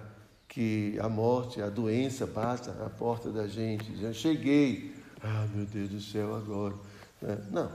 que 0.48 0.98
a 1.00 1.08
morte, 1.08 1.60
a 1.60 1.68
doença 1.68 2.26
bata 2.26 2.70
à 2.84 2.90
porta 2.90 3.30
da 3.30 3.48
gente. 3.48 3.96
Já 3.96 4.12
cheguei. 4.12 4.94
Ah, 5.22 5.46
meu 5.54 5.66
Deus 5.66 5.88
do 5.88 6.00
céu, 6.00 6.34
agora. 6.34 6.74
Né? 7.20 7.38
Não. 7.50 7.72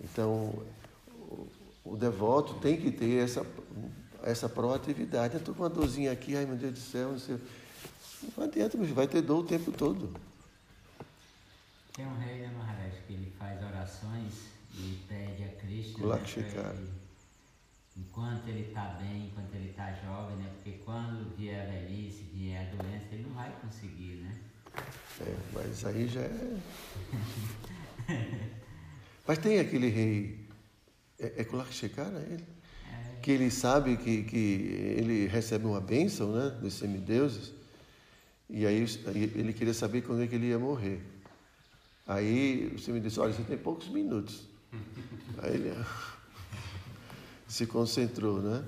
Então, 0.00 0.54
o, 1.84 1.96
devoto 1.96 2.54
tem 2.54 2.80
que 2.80 2.90
ter 2.90 3.22
essa, 3.22 3.46
essa 4.22 4.48
proatividade. 4.48 5.34
Eu 5.34 5.40
estou 5.40 5.54
com 5.54 5.62
uma 5.62 5.68
dorzinha 5.68 6.10
aqui, 6.10 6.36
ai 6.36 6.46
meu 6.46 6.56
Deus 6.56 6.72
do 6.72 6.80
céu, 6.80 7.12
não 7.12 7.18
sei. 7.18 7.38
Não 8.36 8.44
adianta, 8.44 8.78
vai 8.78 9.06
ter 9.06 9.22
dor 9.22 9.40
o 9.40 9.44
tempo 9.44 9.70
todo. 9.70 10.14
Tem 11.92 12.06
um 12.06 12.18
rei, 12.18 12.40
né, 12.40 12.52
Maharaj, 12.56 12.94
que 13.06 13.12
ele 13.12 13.32
faz 13.38 13.62
orações 13.62 14.32
e 14.74 14.98
pede 15.08 15.44
a 15.44 15.48
Krishna. 15.60 15.98
Kulak 15.98 16.40
né, 16.40 16.74
enquanto 17.96 18.48
ele 18.48 18.68
está 18.68 18.96
bem, 19.00 19.26
enquanto 19.26 19.54
ele 19.54 19.70
está 19.70 19.92
jovem, 19.92 20.36
né? 20.36 20.50
Porque 20.54 20.78
quando 20.84 21.36
vier 21.36 21.66
a 21.66 21.70
velhice, 21.70 22.24
vier 22.32 22.60
a 22.60 22.82
doença, 22.82 23.06
ele 23.12 23.24
não 23.24 23.34
vai 23.34 23.52
conseguir, 23.60 24.16
né? 24.16 24.40
É, 25.20 25.36
mas 25.52 25.84
aí 25.84 26.08
já 26.08 26.20
é. 26.22 26.56
Mas 29.26 29.38
tem 29.38 29.58
aquele 29.58 29.88
rei. 29.88 30.46
É, 31.18 31.40
é 31.40 31.44
Kulak 31.44 31.72
Shekara, 31.72 32.18
ele? 32.30 32.44
É, 32.92 33.20
Que 33.22 33.30
ele 33.30 33.50
sabe 33.50 33.96
que, 33.96 34.24
que 34.24 34.36
ele 34.98 35.26
recebe 35.26 35.64
uma 35.64 35.80
bênção 35.80 36.32
né, 36.32 36.50
dos 36.60 36.74
semideuses. 36.74 37.54
E 38.50 38.66
aí 38.66 38.84
ele 39.34 39.52
queria 39.54 39.72
saber 39.72 40.02
quando 40.02 40.22
é 40.22 40.26
que 40.26 40.34
ele 40.34 40.48
ia 40.48 40.58
morrer. 40.58 41.00
Aí 42.06 42.76
o 42.76 42.90
me 42.92 43.00
disse, 43.00 43.18
olha, 43.18 43.32
você 43.32 43.42
tem 43.42 43.56
poucos 43.56 43.88
minutos. 43.88 44.46
Aí 45.42 45.54
ele 45.54 45.72
se 47.54 47.66
concentrou, 47.68 48.42
né? 48.42 48.64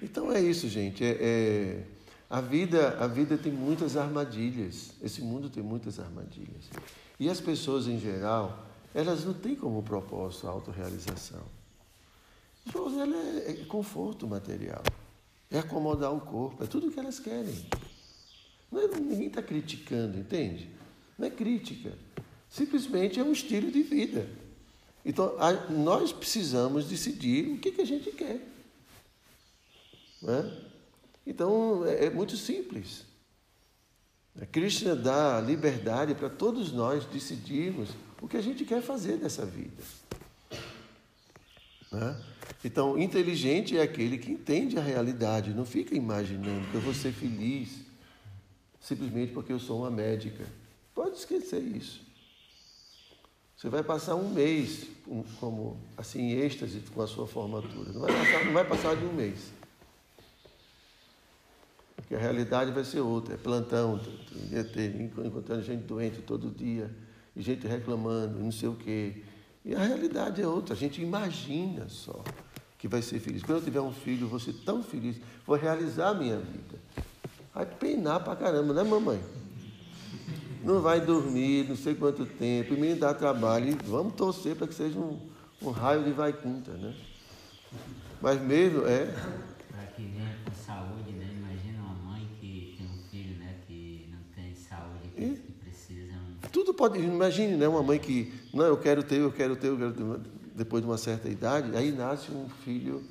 Então 0.00 0.32
é 0.32 0.40
isso, 0.40 0.66
gente. 0.66 1.04
É, 1.04 1.16
é- 1.20 1.84
a, 2.30 2.40
vida, 2.40 2.96
a 2.98 3.06
vida 3.06 3.36
tem 3.36 3.52
muitas 3.52 3.98
armadilhas. 3.98 4.92
Esse 5.02 5.20
mundo 5.20 5.50
tem 5.50 5.62
muitas 5.62 6.00
armadilhas. 6.00 6.70
E 7.20 7.28
as 7.28 7.38
pessoas, 7.38 7.86
em 7.86 8.00
geral, 8.00 8.66
elas 8.94 9.26
não 9.26 9.34
têm 9.34 9.54
como 9.54 9.82
propósito 9.82 10.46
a 10.46 10.50
autorrealização. 10.50 11.42
Para 12.72 12.80
ela 12.80 13.16
é, 13.16 13.50
é 13.50 13.64
conforto 13.66 14.26
material. 14.26 14.82
É 15.50 15.58
acomodar 15.58 16.10
o 16.14 16.20
corpo. 16.20 16.64
É 16.64 16.66
tudo 16.66 16.88
o 16.88 16.90
que 16.90 16.98
elas 16.98 17.18
querem. 17.18 17.66
Não 18.72 18.80
é- 18.80 18.88
ninguém 18.98 19.26
está 19.26 19.42
criticando, 19.42 20.18
entende? 20.18 20.70
Não 21.18 21.26
é 21.26 21.30
crítica. 21.30 21.92
Simplesmente 22.48 23.20
é 23.20 23.22
um 23.22 23.32
estilo 23.32 23.70
de 23.70 23.82
vida. 23.82 24.26
Então, 25.08 25.34
nós 25.70 26.12
precisamos 26.12 26.84
decidir 26.84 27.48
o 27.48 27.58
que, 27.58 27.72
que 27.72 27.80
a 27.80 27.86
gente 27.86 28.12
quer. 28.12 28.46
Não 30.20 30.34
é? 30.34 30.52
Então, 31.26 31.86
é, 31.86 32.04
é 32.04 32.10
muito 32.10 32.36
simples. 32.36 33.06
A 34.38 34.44
Krishna 34.44 34.94
dá 34.94 35.40
liberdade 35.40 36.14
para 36.14 36.28
todos 36.28 36.72
nós 36.72 37.06
decidirmos 37.06 37.88
o 38.20 38.28
que 38.28 38.36
a 38.36 38.42
gente 38.42 38.66
quer 38.66 38.82
fazer 38.82 39.16
dessa 39.16 39.46
vida. 39.46 39.82
Né? 41.90 42.22
Então, 42.62 42.98
inteligente 42.98 43.78
é 43.78 43.80
aquele 43.80 44.18
que 44.18 44.30
entende 44.30 44.78
a 44.78 44.82
realidade, 44.82 45.54
não 45.54 45.64
fica 45.64 45.94
imaginando 45.96 46.70
que 46.70 46.74
eu 46.74 46.82
vou 46.82 46.92
ser 46.92 47.12
feliz 47.12 47.78
simplesmente 48.78 49.32
porque 49.32 49.54
eu 49.54 49.58
sou 49.58 49.80
uma 49.80 49.90
médica. 49.90 50.44
Pode 50.94 51.16
esquecer 51.16 51.62
isso. 51.62 52.07
Você 53.58 53.68
vai 53.68 53.82
passar 53.82 54.14
um 54.14 54.28
mês 54.28 54.86
como 55.40 55.76
assim 55.96 56.20
em 56.20 56.32
êxtase 56.38 56.78
com 56.94 57.02
a 57.02 57.08
sua 57.08 57.26
formatura. 57.26 57.92
Não 57.92 58.02
vai 58.02 58.12
passar, 58.12 58.44
não 58.44 58.52
vai 58.52 58.64
passar 58.64 58.96
de 58.96 59.04
um 59.04 59.12
mês. 59.12 59.50
Porque 61.96 62.14
a 62.14 62.18
realidade 62.20 62.70
vai 62.70 62.84
ser 62.84 63.00
outra. 63.00 63.34
É 63.34 63.36
plantão, 63.36 64.00
encontrando 65.24 65.64
gente 65.64 65.82
doente 65.82 66.22
todo 66.22 66.48
dia, 66.48 66.88
e 67.34 67.42
gente 67.42 67.66
reclamando, 67.66 68.38
não 68.38 68.52
sei 68.52 68.68
o 68.68 68.76
quê. 68.76 69.24
E 69.64 69.74
a 69.74 69.80
realidade 69.80 70.40
é 70.40 70.46
outra. 70.46 70.76
A 70.76 70.78
gente 70.78 71.02
imagina 71.02 71.88
só 71.88 72.22
que 72.78 72.86
vai 72.86 73.02
ser 73.02 73.18
feliz. 73.18 73.42
Quando 73.42 73.58
eu 73.58 73.64
tiver 73.64 73.80
um 73.80 73.92
filho, 73.92 74.26
eu 74.26 74.28
vou 74.28 74.38
ser 74.38 74.52
tão 74.64 74.84
feliz, 74.84 75.16
vou 75.44 75.56
realizar 75.56 76.10
a 76.10 76.14
minha 76.14 76.38
vida. 76.38 76.78
Vai 77.52 77.66
penar 77.66 78.22
pra 78.22 78.36
caramba, 78.36 78.72
né, 78.72 78.84
mamãe? 78.84 79.20
Não 80.68 80.82
vai 80.82 81.00
dormir, 81.00 81.66
não 81.66 81.74
sei 81.74 81.94
quanto 81.94 82.26
tempo, 82.26 82.74
e 82.74 82.76
me 82.76 82.94
dá 82.94 83.14
trabalho. 83.14 83.70
E 83.70 83.74
vamos 83.86 84.12
torcer 84.12 84.54
para 84.54 84.66
que 84.66 84.74
seja 84.74 84.98
um, 84.98 85.18
um 85.62 85.70
raio 85.70 86.04
de 86.04 86.10
Vaikunta, 86.12 86.72
né? 86.72 86.94
Mas 88.20 88.38
mesmo, 88.42 88.86
é, 88.86 89.06
para 89.70 89.86
que 89.96 90.02
venha 90.02 90.36
com 90.44 90.54
saúde, 90.54 91.10
né? 91.12 91.26
Imagina 91.38 91.82
uma 91.82 92.12
mãe 92.12 92.28
que 92.38 92.74
tem 92.76 92.86
um 92.86 93.02
filho, 93.10 93.38
né? 93.38 93.54
Que 93.66 94.10
não 94.12 94.18
tem 94.36 94.54
saúde, 94.54 95.08
que, 95.16 95.40
que 95.40 95.52
precisam. 95.52 96.18
Tudo 96.52 96.74
pode. 96.74 96.98
Imagine, 96.98 97.56
né? 97.56 97.66
Uma 97.66 97.82
mãe 97.82 97.98
que. 97.98 98.30
Não, 98.52 98.66
eu 98.66 98.76
quero 98.76 99.02
ter, 99.02 99.20
eu 99.20 99.32
quero 99.32 99.56
ter, 99.56 99.68
eu 99.68 99.78
quero 99.78 99.94
ter. 99.94 100.30
Depois 100.54 100.82
de 100.82 100.90
uma 100.90 100.98
certa 100.98 101.30
idade, 101.30 101.74
aí 101.74 101.90
nasce 101.92 102.30
um 102.30 102.46
filho 102.62 103.02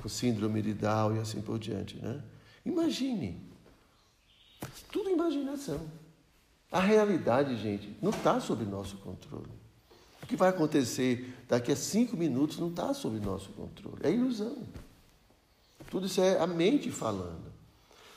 com 0.00 0.08
síndrome 0.08 0.62
de 0.62 0.72
Down 0.72 1.16
e 1.16 1.18
assim 1.18 1.42
por 1.42 1.58
diante, 1.58 1.98
né? 1.98 2.22
Imagine. 2.64 3.38
Tudo 4.90 5.10
imaginação. 5.10 6.03
A 6.74 6.80
realidade, 6.80 7.56
gente, 7.56 7.96
não 8.02 8.10
está 8.10 8.40
sob 8.40 8.64
nosso 8.64 8.96
controle. 8.96 9.46
O 10.20 10.26
que 10.26 10.34
vai 10.34 10.48
acontecer 10.48 11.32
daqui 11.48 11.70
a 11.70 11.76
cinco 11.76 12.16
minutos 12.16 12.58
não 12.58 12.68
está 12.70 12.92
sob 12.92 13.20
nosso 13.20 13.50
controle. 13.50 13.98
É 14.02 14.10
ilusão. 14.10 14.58
Tudo 15.88 16.08
isso 16.08 16.20
é 16.20 16.36
a 16.40 16.48
mente 16.48 16.90
falando. 16.90 17.44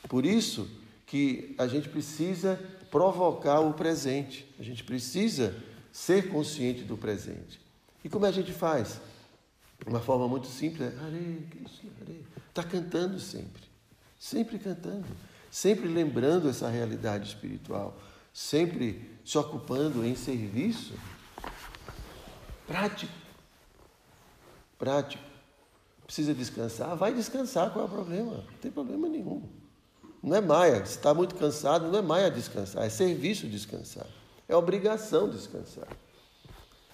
Por 0.09 0.25
isso 0.25 0.67
que 1.05 1.53
a 1.59 1.67
gente 1.67 1.87
precisa 1.87 2.59
provocar 2.89 3.59
o 3.59 3.75
presente. 3.75 4.51
A 4.57 4.63
gente 4.63 4.83
precisa 4.83 5.55
ser 5.91 6.31
consciente 6.31 6.81
do 6.81 6.97
presente. 6.97 7.61
E 8.03 8.09
como 8.09 8.25
a 8.25 8.31
gente 8.31 8.51
faz? 8.51 8.99
Uma 9.85 9.99
forma 9.99 10.27
muito 10.27 10.47
simples 10.47 10.81
é 10.81 10.97
Hare 10.97 11.47
Krishna, 11.51 11.91
Hare. 12.01 12.25
Está 12.49 12.63
cantando 12.63 13.19
sempre. 13.19 13.61
Sempre 14.19 14.57
cantando. 14.57 15.05
Sempre 15.51 15.87
lembrando 15.87 16.49
essa 16.49 16.67
realidade 16.67 17.27
espiritual. 17.27 17.95
Sempre 18.37 19.19
se 19.25 19.35
ocupando 19.35 20.05
em 20.05 20.15
serviço 20.15 20.93
prático. 22.67 23.11
Prático. 24.77 25.23
Precisa 26.05 26.35
descansar? 26.35 26.95
Vai 26.95 27.15
descansar, 27.15 27.73
qual 27.73 27.85
é 27.85 27.87
o 27.87 27.91
problema? 27.91 28.33
Não 28.33 28.57
tem 28.61 28.69
problema 28.69 29.09
nenhum. 29.09 29.41
Não 30.21 30.35
é 30.35 30.39
maia. 30.39 30.85
Se 30.85 30.97
está 30.97 31.15
muito 31.15 31.33
cansado, 31.33 31.87
não 31.87 31.97
é 31.97 32.01
maia 32.03 32.29
descansar, 32.29 32.85
é 32.85 32.89
serviço 32.89 33.47
descansar. 33.47 34.05
É 34.47 34.55
obrigação 34.55 35.27
descansar. 35.27 35.87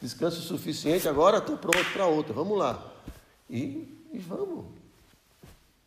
Descanso 0.02 0.40
suficiente, 0.40 1.10
agora 1.10 1.40
estou 1.40 1.58
pronto 1.58 1.92
para 1.92 2.08
outra, 2.08 2.32
vamos 2.32 2.58
lá. 2.58 2.90
E, 3.50 4.00
e 4.14 4.18
vamos. 4.18 4.68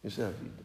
Isso 0.04 0.20
é 0.20 0.26
a 0.26 0.30
vida. 0.30 0.62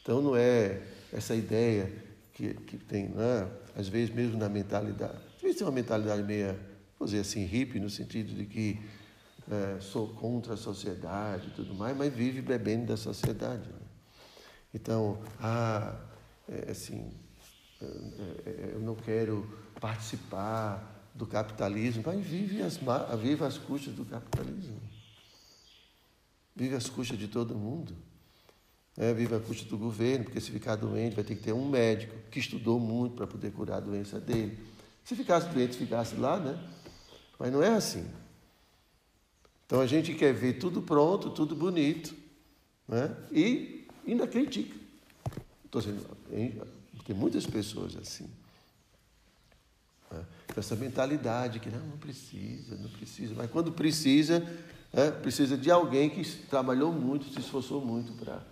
Então 0.00 0.22
não 0.22 0.34
é 0.34 0.82
essa 1.12 1.34
ideia 1.34 2.08
que, 2.40 2.54
que 2.54 2.78
tem, 2.78 3.08
né? 3.08 3.50
às 3.76 3.86
vezes 3.86 4.14
mesmo 4.14 4.38
na 4.38 4.48
mentalidade, 4.48 5.18
às 5.36 5.42
vezes 5.42 5.58
tem 5.58 5.66
uma 5.66 5.72
mentalidade 5.72 6.22
meia, 6.22 6.58
vou 6.98 7.06
dizer 7.06 7.20
assim, 7.20 7.44
hippie, 7.44 7.78
no 7.78 7.90
sentido 7.90 8.34
de 8.34 8.46
que 8.46 8.80
é, 9.50 9.78
sou 9.80 10.08
contra 10.14 10.54
a 10.54 10.56
sociedade 10.56 11.48
e 11.48 11.50
tudo 11.50 11.74
mais, 11.74 11.94
mas 11.96 12.12
vive 12.12 12.40
bebendo 12.40 12.86
da 12.86 12.96
sociedade. 12.96 13.68
né? 13.68 13.78
Então, 14.72 15.20
ah, 15.38 16.00
é, 16.48 16.70
assim, 16.70 17.12
é, 17.82 17.84
é, 17.84 18.70
eu 18.74 18.80
não 18.80 18.94
quero 18.94 19.46
participar 19.78 21.10
do 21.14 21.26
capitalismo, 21.26 22.02
mas 22.06 22.24
vive 22.24 22.62
as, 22.62 22.78
vive 23.20 23.44
às 23.44 23.58
custas 23.58 23.92
do 23.92 24.04
capitalismo. 24.04 24.80
Vive 26.56 26.74
às 26.74 26.88
custas 26.88 27.18
de 27.18 27.28
todo 27.28 27.54
mundo. 27.54 27.94
Né? 28.96 29.12
vive 29.14 29.34
às 29.34 29.44
custas 29.44 29.66
do 29.66 29.78
governo, 29.78 30.24
porque 30.24 30.40
se 30.40 30.50
ficar 30.50 30.76
doente 30.76 31.14
vai 31.14 31.24
ter 31.24 31.34
que 31.34 31.42
ter 31.42 31.52
um 31.52 31.68
médico 31.68 32.14
que 32.30 32.38
estudou 32.38 32.78
muito 32.78 33.16
para 33.16 33.26
poder 33.26 33.52
curar 33.52 33.78
a 33.78 33.80
doença 33.80 34.20
dele. 34.20 34.58
Se 35.04 35.14
ficasse 35.16 35.48
doente, 35.48 35.76
ficasse 35.76 36.14
lá, 36.16 36.38
né? 36.38 36.58
Mas 37.38 37.52
não 37.52 37.62
é 37.62 37.68
assim. 37.68 38.06
Então 39.66 39.80
a 39.80 39.86
gente 39.86 40.14
quer 40.14 40.34
ver 40.34 40.54
tudo 40.54 40.82
pronto, 40.82 41.30
tudo 41.30 41.54
bonito, 41.54 42.14
né? 42.88 43.16
e 43.30 43.86
ainda 44.06 44.26
critica. 44.26 44.76
Estou 45.64 45.80
dizendo, 45.80 46.04
tem 47.06 47.14
muitas 47.14 47.46
pessoas 47.46 47.96
assim. 47.96 48.28
né? 50.10 50.24
Com 50.52 50.60
essa 50.60 50.74
mentalidade 50.76 51.60
que 51.60 51.70
não, 51.70 51.80
não 51.80 51.98
precisa, 51.98 52.76
não 52.76 52.90
precisa. 52.90 53.34
Mas 53.36 53.50
quando 53.50 53.72
precisa, 53.72 54.40
né? 54.92 55.10
precisa 55.10 55.56
de 55.56 55.70
alguém 55.70 56.10
que 56.10 56.24
trabalhou 56.46 56.92
muito, 56.92 57.32
se 57.32 57.40
esforçou 57.40 57.84
muito 57.84 58.12
para. 58.12 58.42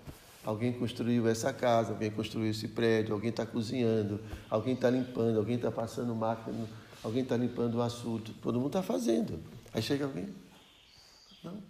Alguém 0.44 0.72
construiu 0.72 1.29
essa 1.29 1.53
casa, 1.53 1.92
alguém 1.92 2.11
construiu 2.11 2.51
esse 2.51 2.68
prédio, 2.68 3.12
alguém 3.12 3.31
está 3.31 3.44
cozinhando, 3.44 4.20
alguém 4.48 4.74
está 4.74 4.88
limpando, 4.88 5.37
alguém 5.38 5.57
está 5.57 5.70
passando 5.70 6.14
máquina, 6.14 6.66
alguém 7.03 7.22
está 7.22 7.37
limpando 7.37 7.77
o 7.77 7.83
açude, 7.83 8.33
todo 8.35 8.55
mundo 8.57 8.68
está 8.68 8.83
fazendo. 8.83 9.38
Aí 9.74 9.83
chega 9.83 10.05
alguém, 10.05 10.29
não, 11.44 11.62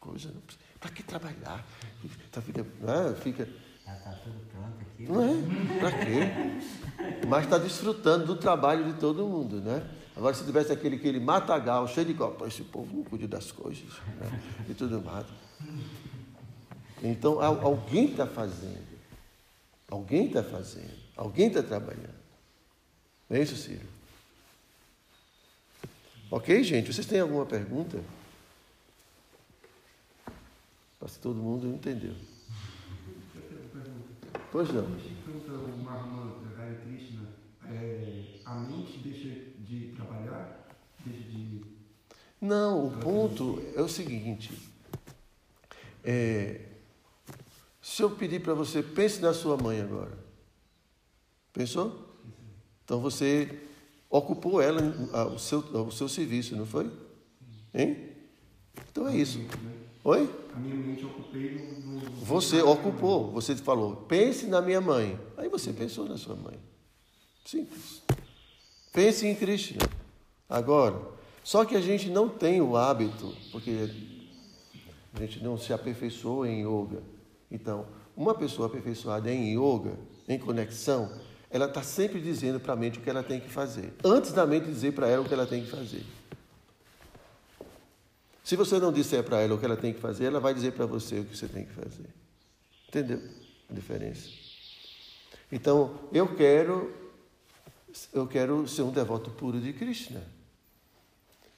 coisa, 0.00 0.30
não 0.32 0.40
precisa. 0.40 0.64
Para 0.80 0.90
que 0.90 1.02
trabalhar? 1.02 1.66
Tá, 2.30 2.40
fica, 2.40 2.64
não 2.80 2.94
é? 3.10 3.14
fica, 3.14 3.48
Já 3.84 3.96
está 3.96 4.10
tudo 4.12 4.38
pronto 4.52 4.76
aqui. 4.80 5.04
não 5.04 5.22
é? 5.22 5.78
Para 5.80 5.92
quê? 5.92 7.26
Mas 7.26 7.44
está 7.44 7.58
desfrutando 7.58 8.26
do 8.26 8.36
trabalho 8.36 8.84
de 8.84 8.98
todo 9.00 9.26
mundo, 9.26 9.60
né? 9.60 9.82
Agora, 10.16 10.32
se 10.34 10.44
tivesse 10.44 10.72
aquele, 10.72 10.96
aquele 10.96 11.20
matagal 11.20 11.86
cheio 11.88 12.06
de 12.06 12.14
copo, 12.14 12.46
esse 12.46 12.62
povo 12.62 12.96
não 12.96 13.04
cuida 13.04 13.28
das 13.28 13.52
coisas 13.52 13.84
né? 14.18 14.40
e 14.68 14.72
tudo 14.74 15.02
mais. 15.02 15.26
Então, 17.02 17.40
alguém 17.40 18.10
está 18.10 18.26
fazendo. 18.26 18.96
Alguém 19.88 20.26
está 20.26 20.42
fazendo. 20.42 20.98
Alguém 21.16 21.48
está 21.48 21.62
trabalhando. 21.62 22.16
Não 23.28 23.36
é 23.36 23.42
isso, 23.42 23.56
Ciro? 23.56 23.86
Ok, 26.30 26.62
gente? 26.62 26.92
Vocês 26.92 27.06
têm 27.06 27.20
alguma 27.20 27.46
pergunta? 27.46 28.02
Para 30.98 31.08
se 31.08 31.18
todo 31.20 31.36
mundo 31.36 31.68
entendeu. 31.68 32.14
Pois 34.50 34.72
não. 34.72 34.84
o 34.84 35.82
Mahamanta 35.84 36.60
Hare 36.60 36.76
Krishna, 36.76 37.28
é, 37.66 38.40
a 38.44 38.54
mente 38.54 38.98
deixa 38.98 39.28
de 39.60 39.92
trabalhar? 39.94 40.66
Deixa 41.04 41.28
de. 41.28 41.62
Não, 42.40 42.86
o 42.86 42.90
ponto 42.98 43.62
é 43.74 43.80
o 43.80 43.88
seguinte. 43.88 44.52
É, 46.02 46.65
se 47.86 48.02
eu 48.02 48.10
pedir 48.10 48.40
para 48.40 48.52
você, 48.52 48.82
pense 48.82 49.20
na 49.20 49.32
sua 49.32 49.56
mãe 49.56 49.80
agora. 49.80 50.18
Pensou? 51.52 51.96
Então 52.84 52.98
você 52.98 53.60
ocupou 54.10 54.60
ela, 54.60 54.82
o 55.32 55.38
seu, 55.38 55.60
o 55.60 55.92
seu 55.92 56.08
serviço, 56.08 56.56
não 56.56 56.66
foi? 56.66 56.90
Hein? 57.72 58.10
Então 58.90 59.06
é 59.06 59.16
isso. 59.16 59.38
Oi? 60.02 60.28
A 60.52 60.58
minha 60.58 60.74
mente 60.74 61.06
ocupei 61.06 61.80
no. 61.84 62.00
Você 62.24 62.60
ocupou, 62.60 63.30
você 63.30 63.54
falou, 63.54 63.94
pense 63.94 64.48
na 64.48 64.60
minha 64.60 64.80
mãe. 64.80 65.16
Aí 65.36 65.48
você 65.48 65.72
pensou 65.72 66.08
na 66.08 66.18
sua 66.18 66.34
mãe. 66.34 66.58
Simples. 67.44 68.02
Pense 68.92 69.24
em 69.28 69.34
Krishna. 69.36 69.88
Agora, 70.48 71.00
só 71.44 71.64
que 71.64 71.76
a 71.76 71.80
gente 71.80 72.10
não 72.10 72.28
tem 72.28 72.60
o 72.60 72.76
hábito, 72.76 73.32
porque 73.52 73.88
a 75.14 75.20
gente 75.20 75.40
não 75.40 75.56
se 75.56 75.72
aperfeiçoou 75.72 76.44
em 76.44 76.62
yoga 76.62 77.15
então, 77.50 77.86
uma 78.16 78.34
pessoa 78.34 78.68
aperfeiçoada 78.68 79.30
em 79.30 79.52
yoga, 79.54 79.96
em 80.28 80.38
conexão, 80.38 81.10
ela 81.50 81.66
está 81.66 81.82
sempre 81.82 82.20
dizendo 82.20 82.58
para 82.58 82.72
a 82.72 82.76
mente 82.76 82.98
o 82.98 83.02
que 83.02 83.10
ela 83.10 83.22
tem 83.22 83.40
que 83.40 83.48
fazer, 83.48 83.92
antes 84.04 84.32
da 84.32 84.46
mente 84.46 84.66
dizer 84.66 84.92
para 84.92 85.08
ela 85.08 85.22
o 85.22 85.28
que 85.28 85.34
ela 85.34 85.46
tem 85.46 85.62
que 85.62 85.70
fazer. 85.70 86.04
Se 88.42 88.54
você 88.54 88.78
não 88.78 88.92
disser 88.92 89.24
para 89.24 89.40
ela 89.40 89.54
o 89.54 89.58
que 89.58 89.64
ela 89.64 89.76
tem 89.76 89.92
que 89.92 90.00
fazer, 90.00 90.26
ela 90.26 90.38
vai 90.38 90.54
dizer 90.54 90.72
para 90.72 90.86
você 90.86 91.18
o 91.18 91.24
que 91.24 91.36
você 91.36 91.48
tem 91.48 91.64
que 91.64 91.72
fazer. 91.72 92.06
Entendeu 92.88 93.20
a 93.68 93.74
diferença? 93.74 94.28
Então, 95.50 95.98
eu 96.12 96.34
quero 96.34 96.94
eu 98.12 98.26
quero 98.26 98.68
ser 98.68 98.82
um 98.82 98.92
devoto 98.92 99.30
puro 99.30 99.60
de 99.60 99.72
Krishna. 99.72 100.22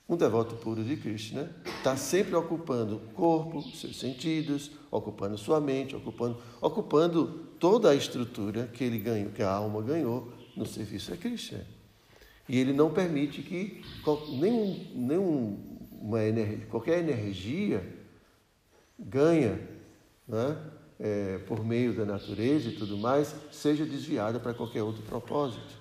Um 0.08 0.16
devoto 0.16 0.56
puro 0.56 0.82
de 0.82 0.96
Krishna 0.96 1.50
está 1.76 1.94
sempre 1.94 2.34
ocupando 2.34 2.96
o 2.96 3.00
corpo, 3.12 3.60
seus 3.60 3.98
sentidos, 3.98 4.70
ocupando 4.90 5.36
sua 5.36 5.60
mente, 5.60 5.94
ocupando, 5.94 6.38
ocupando 6.62 7.26
toda 7.58 7.90
a 7.90 7.94
estrutura 7.94 8.68
que 8.72 8.82
ele 8.82 8.98
ganhou, 8.98 9.30
que 9.30 9.42
a 9.42 9.50
alma 9.50 9.82
ganhou 9.82 10.32
no 10.56 10.64
serviço 10.64 11.12
a 11.12 11.16
Krishna. 11.16 11.66
E 12.48 12.58
ele 12.58 12.72
não 12.72 12.90
permite 12.90 13.42
que 13.42 13.82
nenhum, 14.40 14.86
nenhum 14.94 15.78
uma 16.00 16.24
energia, 16.24 16.66
qualquer 16.70 17.00
energia 17.00 17.86
ganha 18.98 19.60
né, 20.26 20.56
é, 20.98 21.38
por 21.46 21.62
meio 21.62 21.92
da 21.94 22.06
natureza 22.06 22.70
e 22.70 22.76
tudo 22.76 22.96
mais, 22.96 23.34
seja 23.52 23.84
desviada 23.84 24.40
para 24.40 24.54
qualquer 24.54 24.82
outro 24.82 25.02
propósito. 25.02 25.76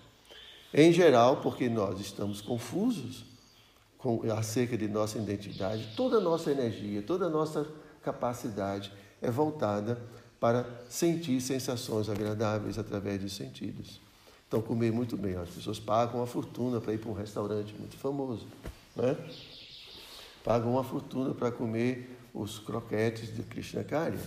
Em 0.74 0.92
geral, 0.92 1.38
porque 1.38 1.70
nós 1.70 2.02
estamos 2.02 2.42
confusos, 2.42 3.24
com, 3.98 4.22
acerca 4.32 4.78
de 4.78 4.88
nossa 4.88 5.18
identidade, 5.18 5.94
toda 5.96 6.18
a 6.18 6.22
nossa 6.22 6.52
energia, 6.52 7.02
toda 7.02 7.26
a 7.26 7.30
nossa 7.30 7.68
capacidade 8.02 8.92
é 9.22 9.32
voltada 9.32 10.00
para 10.40 10.66
sentir 10.88 11.42
sensações 11.42 12.10
agradáveis 12.10 12.78
através 12.78 13.22
dos 13.22 13.34
sentidos. 13.34 14.00
Então, 14.48 14.62
comer 14.62 14.92
muito 14.92 15.18
bem. 15.18 15.36
As 15.36 15.50
pessoas 15.50 15.80
pagam 15.80 16.20
uma 16.20 16.28
fortuna 16.28 16.80
para 16.80 16.94
ir 16.94 17.00
para 17.00 17.10
um 17.10 17.14
restaurante 17.14 17.74
muito 17.74 17.98
famoso. 17.98 18.46
Né? 18.96 19.18
Pagam 20.44 20.72
uma 20.72 20.84
fortuna 20.84 21.34
para 21.34 21.52
comer 21.52 22.18
os 22.34 22.60
croquetes 22.60 23.36
de 23.36 23.44
Krishnacharya. 23.44 24.20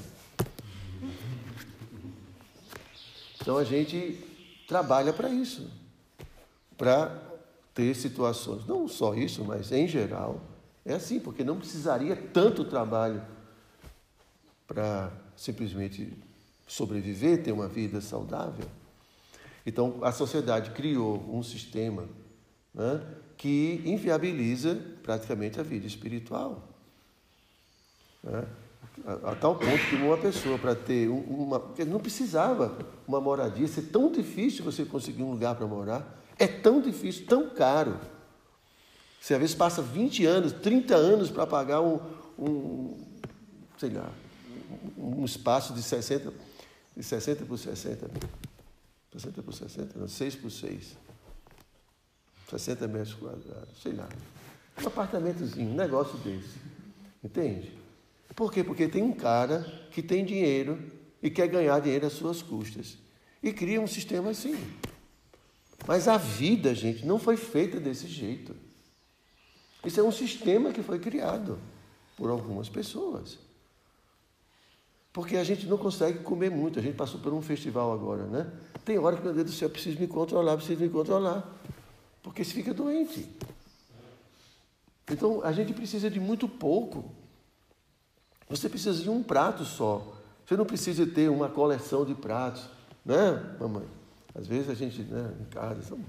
Então, 3.40 3.56
a 3.56 3.64
gente 3.64 4.22
trabalha 4.68 5.12
para 5.12 5.30
isso. 5.30 5.70
Para 6.76 7.29
ter 7.74 7.94
situações. 7.94 8.66
Não 8.66 8.88
só 8.88 9.14
isso, 9.14 9.44
mas 9.44 9.72
em 9.72 9.86
geral 9.86 10.40
é 10.84 10.94
assim, 10.94 11.20
porque 11.20 11.44
não 11.44 11.58
precisaria 11.58 12.16
tanto 12.16 12.64
trabalho 12.64 13.22
para 14.66 15.12
simplesmente 15.36 16.12
sobreviver, 16.66 17.42
ter 17.42 17.52
uma 17.52 17.68
vida 17.68 18.00
saudável. 18.00 18.66
Então 19.66 19.98
a 20.02 20.12
sociedade 20.12 20.70
criou 20.70 21.18
um 21.28 21.42
sistema 21.42 22.08
né, 22.74 23.02
que 23.36 23.82
inviabiliza 23.84 24.80
praticamente 25.02 25.60
a 25.60 25.62
vida 25.62 25.86
espiritual. 25.86 26.68
Né? 28.22 28.46
A, 29.06 29.32
a, 29.32 29.34
tal 29.34 29.56
ponto 29.56 29.86
que 29.88 29.96
uma 29.96 30.16
pessoa, 30.16 30.58
para 30.58 30.74
ter 30.74 31.08
uma. 31.08 31.62
Não 31.86 31.98
precisava 31.98 32.76
uma 33.06 33.20
moradia, 33.20 33.66
ser 33.66 33.82
tão 33.82 34.10
difícil 34.10 34.64
você 34.64 34.84
conseguir 34.84 35.22
um 35.22 35.30
lugar 35.30 35.54
para 35.54 35.66
morar. 35.66 36.18
É 36.40 36.46
tão 36.46 36.80
difícil, 36.80 37.26
tão 37.26 37.50
caro. 37.50 38.00
Você 39.20 39.34
às 39.34 39.40
vezes 39.40 39.54
passa 39.54 39.82
20 39.82 40.24
anos, 40.24 40.52
30 40.54 40.96
anos 40.96 41.30
para 41.30 41.46
pagar 41.46 41.82
um, 41.82 42.00
um, 42.38 43.06
sei 43.76 43.90
lá, 43.90 44.10
um 44.96 45.22
espaço 45.22 45.74
de 45.74 45.82
60, 45.82 46.32
de 46.96 47.02
60 47.02 47.44
por 47.44 47.58
60. 47.58 48.10
60 49.12 49.42
por 49.42 49.52
60, 49.52 49.98
não, 49.98 50.08
6 50.08 50.36
por 50.36 50.50
6. 50.50 50.96
60 52.48 52.88
metros 52.88 53.14
quadrados, 53.14 53.82
sei 53.82 53.92
lá. 53.92 54.08
Um 54.82 54.86
apartamentozinho, 54.86 55.72
um 55.72 55.74
negócio 55.74 56.16
desse. 56.20 56.56
Entende? 57.22 57.78
Por 58.34 58.50
quê? 58.50 58.64
Porque 58.64 58.88
tem 58.88 59.02
um 59.02 59.12
cara 59.12 59.60
que 59.90 60.02
tem 60.02 60.24
dinheiro 60.24 60.90
e 61.22 61.28
quer 61.28 61.48
ganhar 61.48 61.78
dinheiro 61.80 62.06
às 62.06 62.14
suas 62.14 62.40
custas. 62.40 62.96
E 63.42 63.52
cria 63.52 63.78
um 63.78 63.86
sistema 63.86 64.30
assim. 64.30 64.56
Mas 65.86 66.08
a 66.08 66.16
vida, 66.16 66.74
gente, 66.74 67.04
não 67.04 67.18
foi 67.18 67.36
feita 67.36 67.80
desse 67.80 68.06
jeito. 68.06 68.54
Isso 69.84 69.98
é 69.98 70.02
um 70.02 70.12
sistema 70.12 70.72
que 70.72 70.82
foi 70.82 70.98
criado 70.98 71.58
por 72.16 72.30
algumas 72.30 72.68
pessoas. 72.68 73.38
Porque 75.12 75.36
a 75.36 75.44
gente 75.44 75.66
não 75.66 75.76
consegue 75.76 76.20
comer 76.20 76.50
muito. 76.50 76.78
A 76.78 76.82
gente 76.82 76.96
passou 76.96 77.18
por 77.20 77.32
um 77.32 77.42
festival 77.42 77.92
agora, 77.92 78.24
né? 78.24 78.50
Tem 78.84 78.98
hora 78.98 79.16
que, 79.16 79.22
meu 79.22 79.32
Deus 79.32 79.46
do 79.46 79.52
céu, 79.52 79.66
eu 79.66 79.72
preciso 79.72 79.98
me 79.98 80.06
controlar, 80.06 80.56
preciso 80.56 80.80
me 80.80 80.88
controlar. 80.88 81.58
Porque 82.22 82.44
se 82.44 82.52
fica 82.52 82.72
doente. 82.72 83.28
Então, 85.10 85.42
a 85.42 85.50
gente 85.50 85.72
precisa 85.72 86.08
de 86.08 86.20
muito 86.20 86.46
pouco. 86.46 87.10
Você 88.48 88.68
precisa 88.68 89.02
de 89.02 89.10
um 89.10 89.22
prato 89.22 89.64
só. 89.64 90.14
Você 90.46 90.56
não 90.56 90.66
precisa 90.66 91.06
ter 91.06 91.28
uma 91.30 91.48
coleção 91.48 92.04
de 92.04 92.14
pratos, 92.14 92.68
né, 93.04 93.56
mamãe? 93.58 93.99
Às 94.34 94.46
vezes 94.46 94.70
a 94.70 94.74
gente, 94.74 95.02
né, 95.02 95.32
em 95.40 95.44
casa, 95.44 95.82
sabe? 95.82 96.04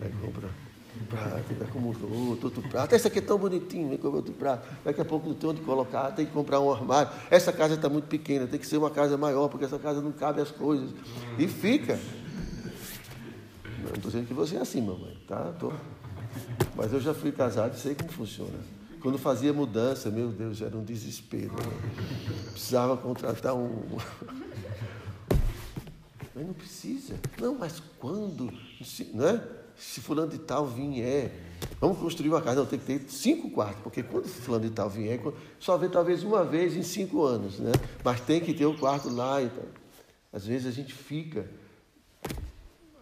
Aí 0.00 0.12
compra 0.20 0.48
um 1.00 1.06
prato, 1.06 1.54
vai 1.54 1.68
como 1.68 1.88
outro, 1.88 2.46
outro 2.46 2.62
prato. 2.62 2.94
Esse 2.94 3.08
aqui 3.08 3.18
é 3.18 3.22
tão 3.22 3.38
bonitinho, 3.38 3.88
vem 3.88 3.98
comprar 3.98 4.16
outro 4.16 4.32
prato. 4.34 4.66
Daqui 4.84 5.00
a 5.00 5.04
pouco 5.04 5.28
não 5.28 5.34
tem 5.34 5.50
onde 5.50 5.60
colocar, 5.60 6.10
tem 6.12 6.26
que 6.26 6.32
comprar 6.32 6.60
um 6.60 6.72
armário. 6.72 7.10
Essa 7.30 7.52
casa 7.52 7.74
está 7.74 7.88
muito 7.88 8.06
pequena, 8.06 8.46
tem 8.46 8.58
que 8.58 8.66
ser 8.66 8.76
uma 8.76 8.90
casa 8.90 9.16
maior, 9.16 9.48
porque 9.48 9.64
essa 9.64 9.78
casa 9.78 10.00
não 10.00 10.12
cabe 10.12 10.40
as 10.40 10.50
coisas. 10.50 10.90
E 11.38 11.46
fica. 11.46 11.98
Não 13.78 13.94
estou 13.94 14.10
dizendo 14.10 14.26
que 14.26 14.34
você 14.34 14.56
é 14.56 14.60
assim, 14.60 14.80
mamãe, 14.80 15.16
tá? 15.26 15.52
Tô. 15.58 15.72
Mas 16.76 16.92
eu 16.92 17.00
já 17.00 17.14
fui 17.14 17.32
casado 17.32 17.74
e 17.74 17.78
sei 17.78 17.94
como 17.94 18.10
funciona. 18.10 18.58
Quando 19.00 19.16
fazia 19.16 19.52
mudança, 19.52 20.10
meu 20.10 20.28
Deus, 20.28 20.60
era 20.60 20.76
um 20.76 20.84
desespero. 20.84 21.52
Né? 21.52 22.50
Precisava 22.50 22.96
contratar 22.96 23.54
um, 23.54 23.96
mas 26.38 26.46
não 26.46 26.54
precisa. 26.54 27.14
Não, 27.40 27.56
mas 27.56 27.82
quando? 27.98 28.52
Se, 28.84 29.10
é? 29.20 29.42
se 29.74 30.00
fulano 30.00 30.30
de 30.30 30.38
tal 30.38 30.64
vier, 30.64 31.32
vamos 31.80 31.98
construir 31.98 32.28
uma 32.28 32.40
casa. 32.40 32.60
Não, 32.60 32.66
tem 32.66 32.78
que 32.78 32.84
ter 32.84 33.10
cinco 33.10 33.50
quartos, 33.50 33.82
porque 33.82 34.04
quando 34.04 34.28
fulano 34.28 34.64
de 34.64 34.70
tal 34.70 34.88
vier, 34.88 35.20
só 35.58 35.76
vê 35.76 35.88
talvez 35.88 36.22
uma 36.22 36.44
vez 36.44 36.76
em 36.76 36.84
cinco 36.84 37.24
anos, 37.24 37.58
né? 37.58 37.72
Mas 38.04 38.20
tem 38.20 38.40
que 38.40 38.54
ter 38.54 38.66
o 38.66 38.70
um 38.70 38.76
quarto 38.76 39.10
lá. 39.10 39.42
Então. 39.42 39.64
Às 40.32 40.46
vezes 40.46 40.68
a 40.68 40.70
gente 40.70 40.94
fica 40.94 41.50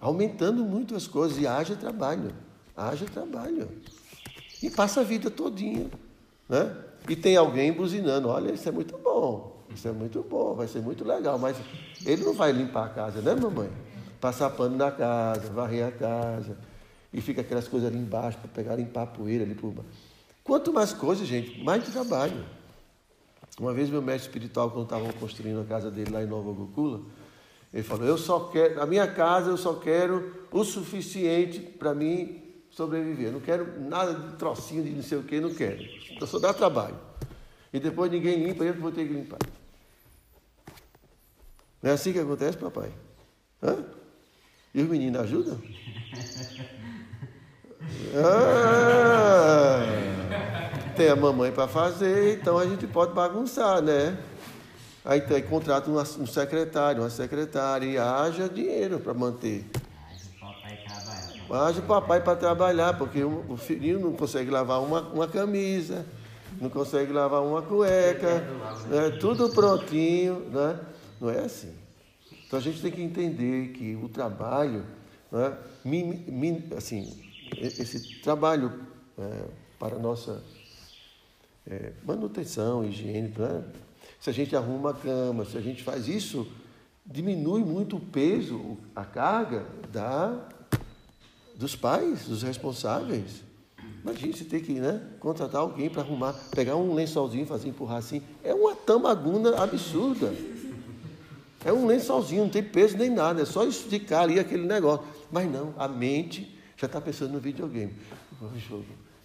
aumentando 0.01 0.65
muito 0.65 0.97
as 0.97 1.07
coisas 1.07 1.37
e 1.37 1.47
haja 1.47 1.77
trabalho. 1.77 2.33
Haja 2.75 3.05
trabalho. 3.05 3.69
E 4.63 4.71
passa 4.71 5.03
a 5.03 5.05
vida 5.05 5.31
todinha. 5.31 5.91
Né? 6.49 6.75
E 7.07 7.15
tem 7.15 7.37
alguém 7.37 7.71
buzinando, 7.71 8.29
olha, 8.29 8.53
isso 8.53 8.67
é 8.67 8.73
muito 8.73 8.97
bom. 8.97 9.56
Isso 9.75 9.89
é 9.89 9.93
muito 9.93 10.23
bom, 10.23 10.55
vai 10.55 10.69
ser 10.69 10.81
muito 10.81 11.05
legal, 11.05 11.39
mas 11.39 11.57
ele 12.05 12.25
não 12.25 12.33
vai 12.33 12.53
limpar 12.53 12.87
a 12.87 12.89
casa, 12.89 13.21
né, 13.21 13.35
mamãe? 13.35 13.71
Passar 14.21 14.51
pano 14.51 14.77
na 14.77 14.91
casa, 14.91 15.51
varrer 15.51 15.87
a 15.87 15.93
casa. 15.93 16.57
e 17.13 17.21
fica 17.21 17.41
aquelas 17.41 17.67
coisas 17.69 17.89
ali 17.89 17.99
embaixo 17.99 18.39
para 18.39 18.49
pegar, 18.49 18.77
limpar 18.77 19.03
a 19.03 19.07
poeira 19.07 19.45
ali 19.45 19.55
por. 19.55 19.75
Quanto 20.45 20.73
mais 20.73 20.93
coisas, 20.93 21.27
gente, 21.27 21.63
mais 21.63 21.85
trabalho. 21.85 22.45
Uma 23.59 23.73
vez 23.73 23.89
meu 23.89 24.03
mestre 24.03 24.29
espiritual, 24.29 24.71
quando 24.71 24.85
estavam 24.85 25.11
construindo 25.13 25.61
a 25.61 25.65
casa 25.65 25.91
dele 25.91 26.11
lá 26.11 26.23
em 26.23 26.27
Nova 26.27 26.53
Gokula, 26.53 27.01
ele 27.73 27.83
falou, 27.83 28.07
eu 28.07 28.19
só 28.19 28.41
quero, 28.41 28.77
na 28.77 28.87
minha 28.87 29.07
casa 29.07 29.51
eu 29.51 29.57
só 29.57 29.75
quero 29.75 30.47
o 30.53 30.63
suficiente 30.63 31.61
para 31.61 31.95
mim 31.95 32.43
sobreviver. 32.71 33.29
Eu 33.29 33.33
não 33.33 33.41
quero 33.41 33.81
nada 33.81 34.15
de 34.15 34.37
trocinho 34.37 34.85
de 34.85 34.91
não 34.91 35.03
sei 35.03 35.19
o 35.19 35.23
que, 35.23 35.41
não 35.41 35.55
quero. 35.55 35.83
Eu 36.21 36.27
só 36.27 36.39
dá 36.39 36.53
trabalho. 36.53 36.97
E 37.77 37.79
depois 37.79 38.11
ninguém 38.11 38.43
limpa, 38.43 38.65
eu 38.65 38.73
vou 38.73 38.91
ter 38.91 39.07
que 39.07 39.13
limpar. 39.13 39.39
Não 41.83 41.91
é 41.91 41.93
assim 41.93 42.11
que 42.11 42.19
acontece, 42.19 42.57
papai? 42.57 42.91
Hã? 43.63 43.85
E 44.73 44.81
os 44.81 44.89
meninos 44.89 45.21
ajudam? 45.21 45.61
Ah, 48.17 49.79
tem 50.97 51.09
a 51.09 51.15
mamãe 51.15 51.53
para 51.53 51.69
fazer, 51.69 52.37
então 52.39 52.59
a 52.59 52.67
gente 52.67 52.85
pode 52.87 53.13
bagunçar, 53.13 53.81
né? 53.81 54.19
Aí, 55.05 55.23
aí 55.31 55.43
contrata 55.43 55.89
um, 55.89 55.97
um 55.97 56.27
secretário, 56.27 57.03
uma 57.03 57.11
secretária 57.11 57.87
e 57.87 57.97
haja 57.97 58.49
dinheiro 58.49 58.99
para 58.99 59.15
manter. 59.15 59.65
Haja 61.49 61.79
o 61.79 61.83
papai 61.85 62.21
para 62.21 62.35
trabalhar, 62.35 62.99
porque 62.99 63.23
o, 63.23 63.45
o 63.49 63.57
filhinho 63.57 64.01
não 64.01 64.13
consegue 64.15 64.51
lavar 64.51 64.83
uma, 64.83 65.03
uma 65.03 65.29
camisa, 65.29 66.05
não 66.61 66.71
consegue 66.71 67.13
lavar 67.13 67.43
uma 67.43 67.63
cueca, 67.63 68.41
né? 68.89 69.11
tudo 69.21 69.51
prontinho, 69.51 70.41
né? 70.51 70.81
Não 71.21 71.31
é 71.31 71.41
assim. 71.41 71.73
Então 72.47 72.59
a 72.59 72.63
gente 72.63 72.81
tem 72.81 72.93
que 72.93 73.03
entender 73.03 73.69
que 73.73 73.97
o 73.97 74.09
trabalho, 74.09 74.85
né? 75.31 75.57
assim, 76.77 77.23
esse 77.59 78.21
trabalho 78.21 78.73
é, 79.19 79.45
para 79.79 79.99
nossa 79.99 80.43
é, 81.67 81.93
manutenção, 82.05 82.85
higiene, 82.85 83.33
né? 83.37 83.65
se 84.21 84.31
a 84.31 84.33
gente 84.33 84.55
arruma 84.57 84.91
a 84.91 84.95
cama, 84.95 85.45
se 85.45 85.57
a 85.57 85.61
gente 85.61 85.83
faz 85.83 86.09
isso, 86.09 86.47
diminui 87.05 87.65
muito 87.65 87.97
o 87.97 88.01
peso, 88.01 88.77
a 88.95 89.05
carga 89.05 89.67
da, 89.93 90.49
dos 91.55 91.77
pais, 91.77 92.27
dos 92.27 92.43
responsáveis. 92.43 93.46
Imagina 94.07 94.37
você 94.37 94.45
ter 94.45 94.61
que 94.61 94.75
né, 94.75 95.03
contratar 95.19 95.61
alguém 95.61 95.91
para 95.91 96.01
arrumar, 96.01 96.33
pegar 96.55 96.77
um 96.77 96.95
lençolzinho, 96.95 97.45
fazer 97.45 97.69
empurrar 97.69 97.97
assim. 97.97 98.23
É 98.45 98.55
uma 98.55 98.73
tamaguna 98.73 99.61
absurda. 99.61 100.33
É 101.65 101.73
um 101.73 101.87
lençolzinho, 101.87 102.45
não 102.45 102.49
tem 102.49 102.63
peso 102.63 102.97
nem 102.97 103.11
nada, 103.11 103.43
é 103.43 103.45
só 103.45 103.65
esticar 103.65 104.23
ali 104.23 104.39
aquele 104.39 104.65
negócio. 104.65 105.05
Mas 105.33 105.51
não, 105.51 105.75
a 105.77 105.89
mente 105.89 106.57
já 106.77 106.87
está 106.87 107.01
pensando 107.01 107.33
no 107.33 107.41
videogame. 107.41 107.95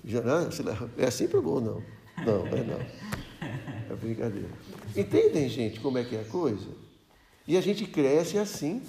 Já, 0.04 0.20
é 0.98 1.06
assim 1.06 1.28
para 1.28 1.40
bom, 1.40 1.60
não. 1.60 1.84
Não, 2.26 2.48
é 2.48 2.64
não. 2.64 2.80
É 3.88 3.96
brincadeira. 3.96 4.50
Entendem, 4.98 5.48
gente, 5.48 5.80
como 5.80 6.00
é 6.00 6.04
que 6.04 6.16
é 6.16 6.22
a 6.22 6.26
coisa? 6.26 6.70
E 7.48 7.56
a 7.56 7.62
gente 7.62 7.86
cresce 7.86 8.40
assim. 8.40 8.82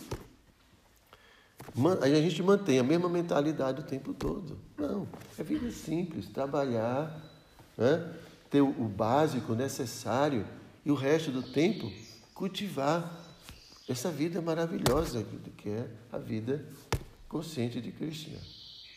A 2.00 2.08
gente 2.08 2.42
mantém 2.42 2.78
a 2.78 2.82
mesma 2.82 3.08
mentalidade 3.08 3.80
o 3.80 3.84
tempo 3.84 4.12
todo. 4.12 4.58
Não, 4.76 5.06
é 5.38 5.42
vida 5.42 5.70
simples, 5.70 6.28
trabalhar, 6.28 7.18
né? 7.76 8.12
ter 8.50 8.60
o 8.60 8.84
básico 8.84 9.54
necessário 9.54 10.46
e 10.84 10.90
o 10.90 10.94
resto 10.94 11.30
do 11.30 11.42
tempo 11.42 11.90
cultivar 12.34 13.20
essa 13.88 14.10
vida 14.10 14.40
maravilhosa 14.40 15.24
que 15.56 15.68
é 15.68 15.88
a 16.10 16.18
vida 16.18 16.64
consciente 17.28 17.80
de 17.80 17.90
Krishna. 17.90 18.38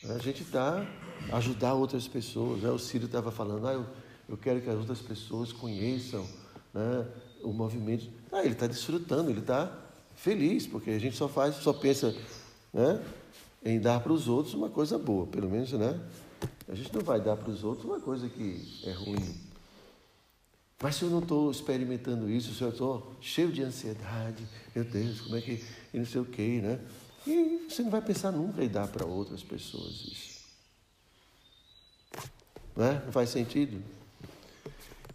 A 0.10 0.18
gente 0.18 0.44
está 0.44 0.86
ajudar 1.32 1.74
outras 1.74 2.08
pessoas. 2.08 2.62
Né? 2.62 2.70
O 2.70 2.78
Ciro 2.78 3.06
estava 3.06 3.32
falando, 3.32 3.68
ah, 3.68 3.74
eu, 3.74 3.86
eu 4.30 4.38
quero 4.38 4.62
que 4.62 4.70
as 4.70 4.76
outras 4.76 5.00
pessoas 5.00 5.52
conheçam 5.52 6.28
né, 6.74 7.08
o 7.42 7.52
movimento. 7.52 8.08
Ah, 8.32 8.42
ele 8.44 8.54
está 8.54 8.68
desfrutando, 8.68 9.30
ele 9.30 9.40
está 9.40 9.72
feliz, 10.16 10.68
porque 10.68 10.92
a 10.92 11.00
gente 11.00 11.16
só 11.16 11.28
faz, 11.28 11.56
só 11.56 11.74
pensa 11.74 12.16
né, 12.76 13.02
em 13.64 13.80
dar 13.80 14.02
para 14.02 14.12
os 14.12 14.28
outros 14.28 14.54
uma 14.54 14.70
coisa 14.70 14.98
boa, 14.98 15.26
pelo 15.26 15.50
menos, 15.50 15.72
né? 15.72 15.98
A 16.68 16.76
gente 16.76 16.94
não 16.94 17.02
vai 17.02 17.22
dar 17.22 17.38
para 17.38 17.50
os 17.50 17.64
outros 17.64 17.86
uma 17.86 18.02
coisa 18.02 18.28
que 18.28 18.82
é 18.84 18.92
ruim. 18.92 19.34
Mas 20.84 20.96
se 20.96 21.04
eu 21.04 21.10
não 21.10 21.20
estou 21.20 21.50
experimentando 21.50 22.30
isso, 22.30 22.54
se 22.54 22.62
eu 22.62 22.70
estou 22.70 23.16
cheio 23.22 23.50
de 23.50 23.64
ansiedade, 23.64 24.46
meu 24.76 24.84
Deus, 24.84 25.22
como 25.22 25.38
é 25.38 25.42
que. 25.42 25.64
E 25.94 25.98
não 25.98 26.06
sei 26.06 26.20
o 26.20 26.26
quê, 26.26 26.60
né? 26.62 26.82
E 27.26 27.66
você 27.70 27.82
não 27.82 27.90
vai 27.90 28.02
pensar 28.02 28.32
nunca 28.32 28.62
em 28.62 28.68
dar 28.68 28.88
para 28.90 29.06
outras 29.06 29.42
pessoas 29.42 29.94
isso. 30.12 30.36
Não, 32.76 32.86
é? 32.86 33.02
não 33.06 33.12
faz 33.12 33.30
sentido? 33.30 33.82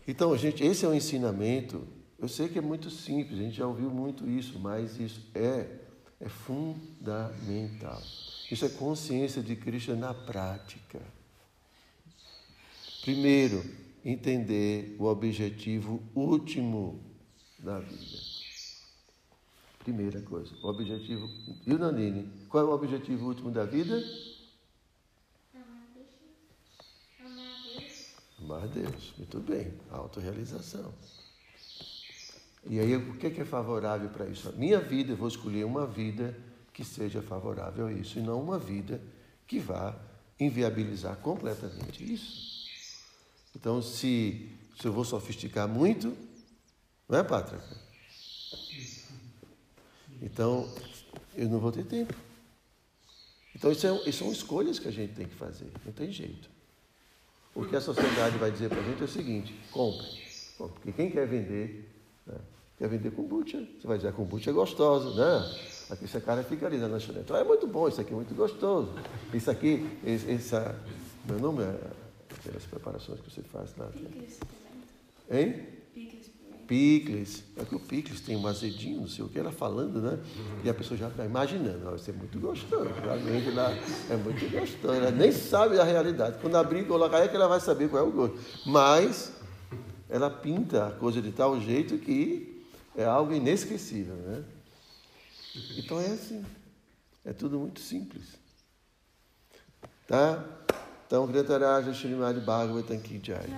Então, 0.09 0.35
gente, 0.37 0.65
esse 0.65 0.87
é 0.87 0.89
um 0.89 0.95
ensinamento. 0.95 1.87
Eu 2.19 2.27
sei 2.27 2.49
que 2.49 2.59
é 2.59 2.63
muito 2.63 2.89
simples, 2.91 3.39
a 3.39 3.43
gente 3.43 3.57
já 3.57 3.67
ouviu 3.67 3.91
muito 3.91 4.29
isso, 4.29 4.59
mas 4.59 4.99
isso 4.99 5.21
é, 5.35 5.80
é 6.21 6.29
fundamental. 6.29 8.01
Isso 8.51 8.65
é 8.65 8.69
consciência 8.69 9.43
de 9.43 9.57
Cristo 9.57 9.97
na 9.97 10.13
prática. 10.13 11.01
Primeiro, 13.01 13.65
entender 14.05 14.97
o 14.99 15.05
objetivo 15.05 16.03
último 16.15 17.01
da 17.59 17.79
vida. 17.79 18.31
Primeira 19.79 20.21
coisa, 20.21 20.55
o 20.63 20.69
objetivo. 20.69 21.27
E 21.67 21.73
o 21.73 21.79
Nanini? 21.79 22.31
Qual 22.49 22.65
é 22.65 22.67
o 22.69 22.73
objetivo 22.73 23.27
último 23.27 23.51
da 23.51 23.65
vida? 23.65 24.03
Amar 28.39 28.65
a 28.65 28.67
Deus. 28.67 29.15
Muito 29.17 29.39
bem. 29.41 29.73
Autorrealização. 29.91 30.93
E 32.65 32.79
aí, 32.79 32.95
o 32.97 33.17
que 33.17 33.27
é 33.27 33.45
favorável 33.45 34.09
para 34.11 34.27
isso? 34.27 34.49
A 34.49 34.53
minha 34.53 34.81
vida, 34.81 35.13
eu 35.13 35.17
vou 35.17 35.29
escolher 35.29 35.65
uma 35.65 35.87
vida 35.87 36.37
que 36.73 36.85
seja 36.85 37.23
favorável 37.23 37.87
a 37.87 37.93
isso, 37.93 38.19
e 38.19 38.23
não 38.23 38.41
uma 38.41 38.59
vida 38.59 39.01
que 39.47 39.59
vá 39.59 39.97
inviabilizar 40.39 41.17
completamente 41.17 42.13
isso. 42.13 42.67
Então, 43.55 43.83
se, 43.83 44.51
se 44.81 44.87
eu 44.87 44.93
vou 44.93 45.05
sofisticar 45.05 45.67
muito, 45.67 46.17
não 47.09 47.19
é, 47.19 47.25
Pátrica? 47.25 47.65
Então, 50.23 50.73
eu 51.35 51.49
não 51.49 51.59
vou 51.59 51.73
ter 51.73 51.85
tempo. 51.85 52.15
Então, 53.55 53.73
isso, 53.73 53.87
é, 53.87 54.09
isso 54.09 54.19
são 54.21 54.33
escolhas 54.33 54.79
que 54.79 54.89
a 54.89 54.93
gente 54.93 55.15
tem 55.15 55.27
que 55.27 55.35
fazer, 55.35 55.71
não 55.85 55.93
tem 55.93 56.13
jeito. 56.13 56.49
O 57.55 57.65
que 57.65 57.75
a 57.75 57.81
sociedade 57.81 58.39
vai 58.39 58.51
dizer 58.51 58.69
para 58.69 58.81
a 58.81 58.85
gente 58.85 59.03
é 59.03 59.05
o 59.05 59.09
seguinte: 59.09 59.59
compre. 59.73 60.07
Porque 60.57 60.93
quem 60.93 61.11
quer 61.11 61.27
vender, 61.27 61.90
né, 62.31 62.39
quer 62.79 62.89
vender 62.89 63.11
kombucha. 63.11 63.59
Você 63.79 63.87
vai 63.87 63.97
dizer 63.97 64.09
a 64.09 64.13
kombucha 64.13 64.51
é 64.51 64.53
gostosa, 64.53 65.11
né? 65.15 65.55
Aqui 65.91 66.05
esse 66.05 66.21
cara 66.21 66.43
fica 66.45 66.67
ali 66.67 66.79
na 66.79 66.87
lanchonete. 66.87 67.33
Ah, 67.33 67.39
é 67.39 67.45
muito 67.45 67.67
bom, 67.67 67.89
isso 67.89 68.01
aqui 68.01 68.13
é 68.13 68.17
muito 68.17 68.35
gostoso. 68.35 68.93
Isso 69.35 69.51
aqui, 69.51 69.87
essa. 70.29 70.75
Meu 71.29 71.39
nome 71.39 71.63
é 71.63 71.77
aquelas 72.39 72.65
preparações 72.65 73.21
que 73.21 73.31
você 73.31 73.43
faz 73.43 73.75
lá. 73.77 73.87
Picles 73.87 74.39
Hein? 75.31 75.67
Picles 75.93 76.31
Picles. 76.71 77.43
É 77.57 77.65
que 77.65 77.75
o 77.75 77.81
picles 77.81 78.21
tem 78.21 78.37
um 78.37 78.47
azedinho, 78.47 79.01
não 79.01 79.09
sei 79.09 79.25
o 79.25 79.29
que, 79.29 79.37
ela 79.41 79.51
falando, 79.51 80.01
né? 80.01 80.21
E 80.63 80.71
a 80.71 80.75
pessoa 80.75 80.97
já 80.97 81.09
está 81.09 81.25
imaginando, 81.25 81.85
vai 81.85 81.99
ser 81.99 82.13
muito 82.13 82.39
gostoso. 82.39 82.89
Realmente 83.03 83.49
ela 83.49 83.73
é 84.09 84.17
muito 84.17 84.49
gostoso. 84.49 84.95
Ela 84.95 85.11
nem 85.11 85.33
sabe 85.33 85.81
a 85.81 85.83
realidade. 85.83 86.39
Quando 86.41 86.55
abrir 86.55 86.83
e 86.83 86.85
colocar 86.85 87.19
é 87.19 87.27
que 87.27 87.35
ela 87.35 87.49
vai 87.49 87.59
saber 87.59 87.89
qual 87.89 88.05
é 88.05 88.09
o 88.09 88.13
gosto. 88.13 88.39
Mas 88.65 89.33
ela 90.11 90.29
pinta 90.29 90.89
a 90.89 90.91
coisa 90.91 91.23
de 91.23 91.33
tal 91.33 91.61
jeito 91.61 91.97
que 91.99 92.65
é 92.97 93.05
algo 93.05 93.33
inesquecível, 93.33 94.17
né? 94.17 94.45
Então 95.79 96.01
é 96.01 96.07
assim. 96.07 96.45
É 97.25 97.33
tudo 97.33 97.59
muito 97.59 97.81
simples. 97.81 98.39
Tá? 100.07 100.45
Então, 101.07 101.27
Gretaraja 101.27 101.91
Srimad 101.93 102.39
Bhagavatam 102.41 102.99
Ki 102.99 103.21
Jai. 103.23 103.49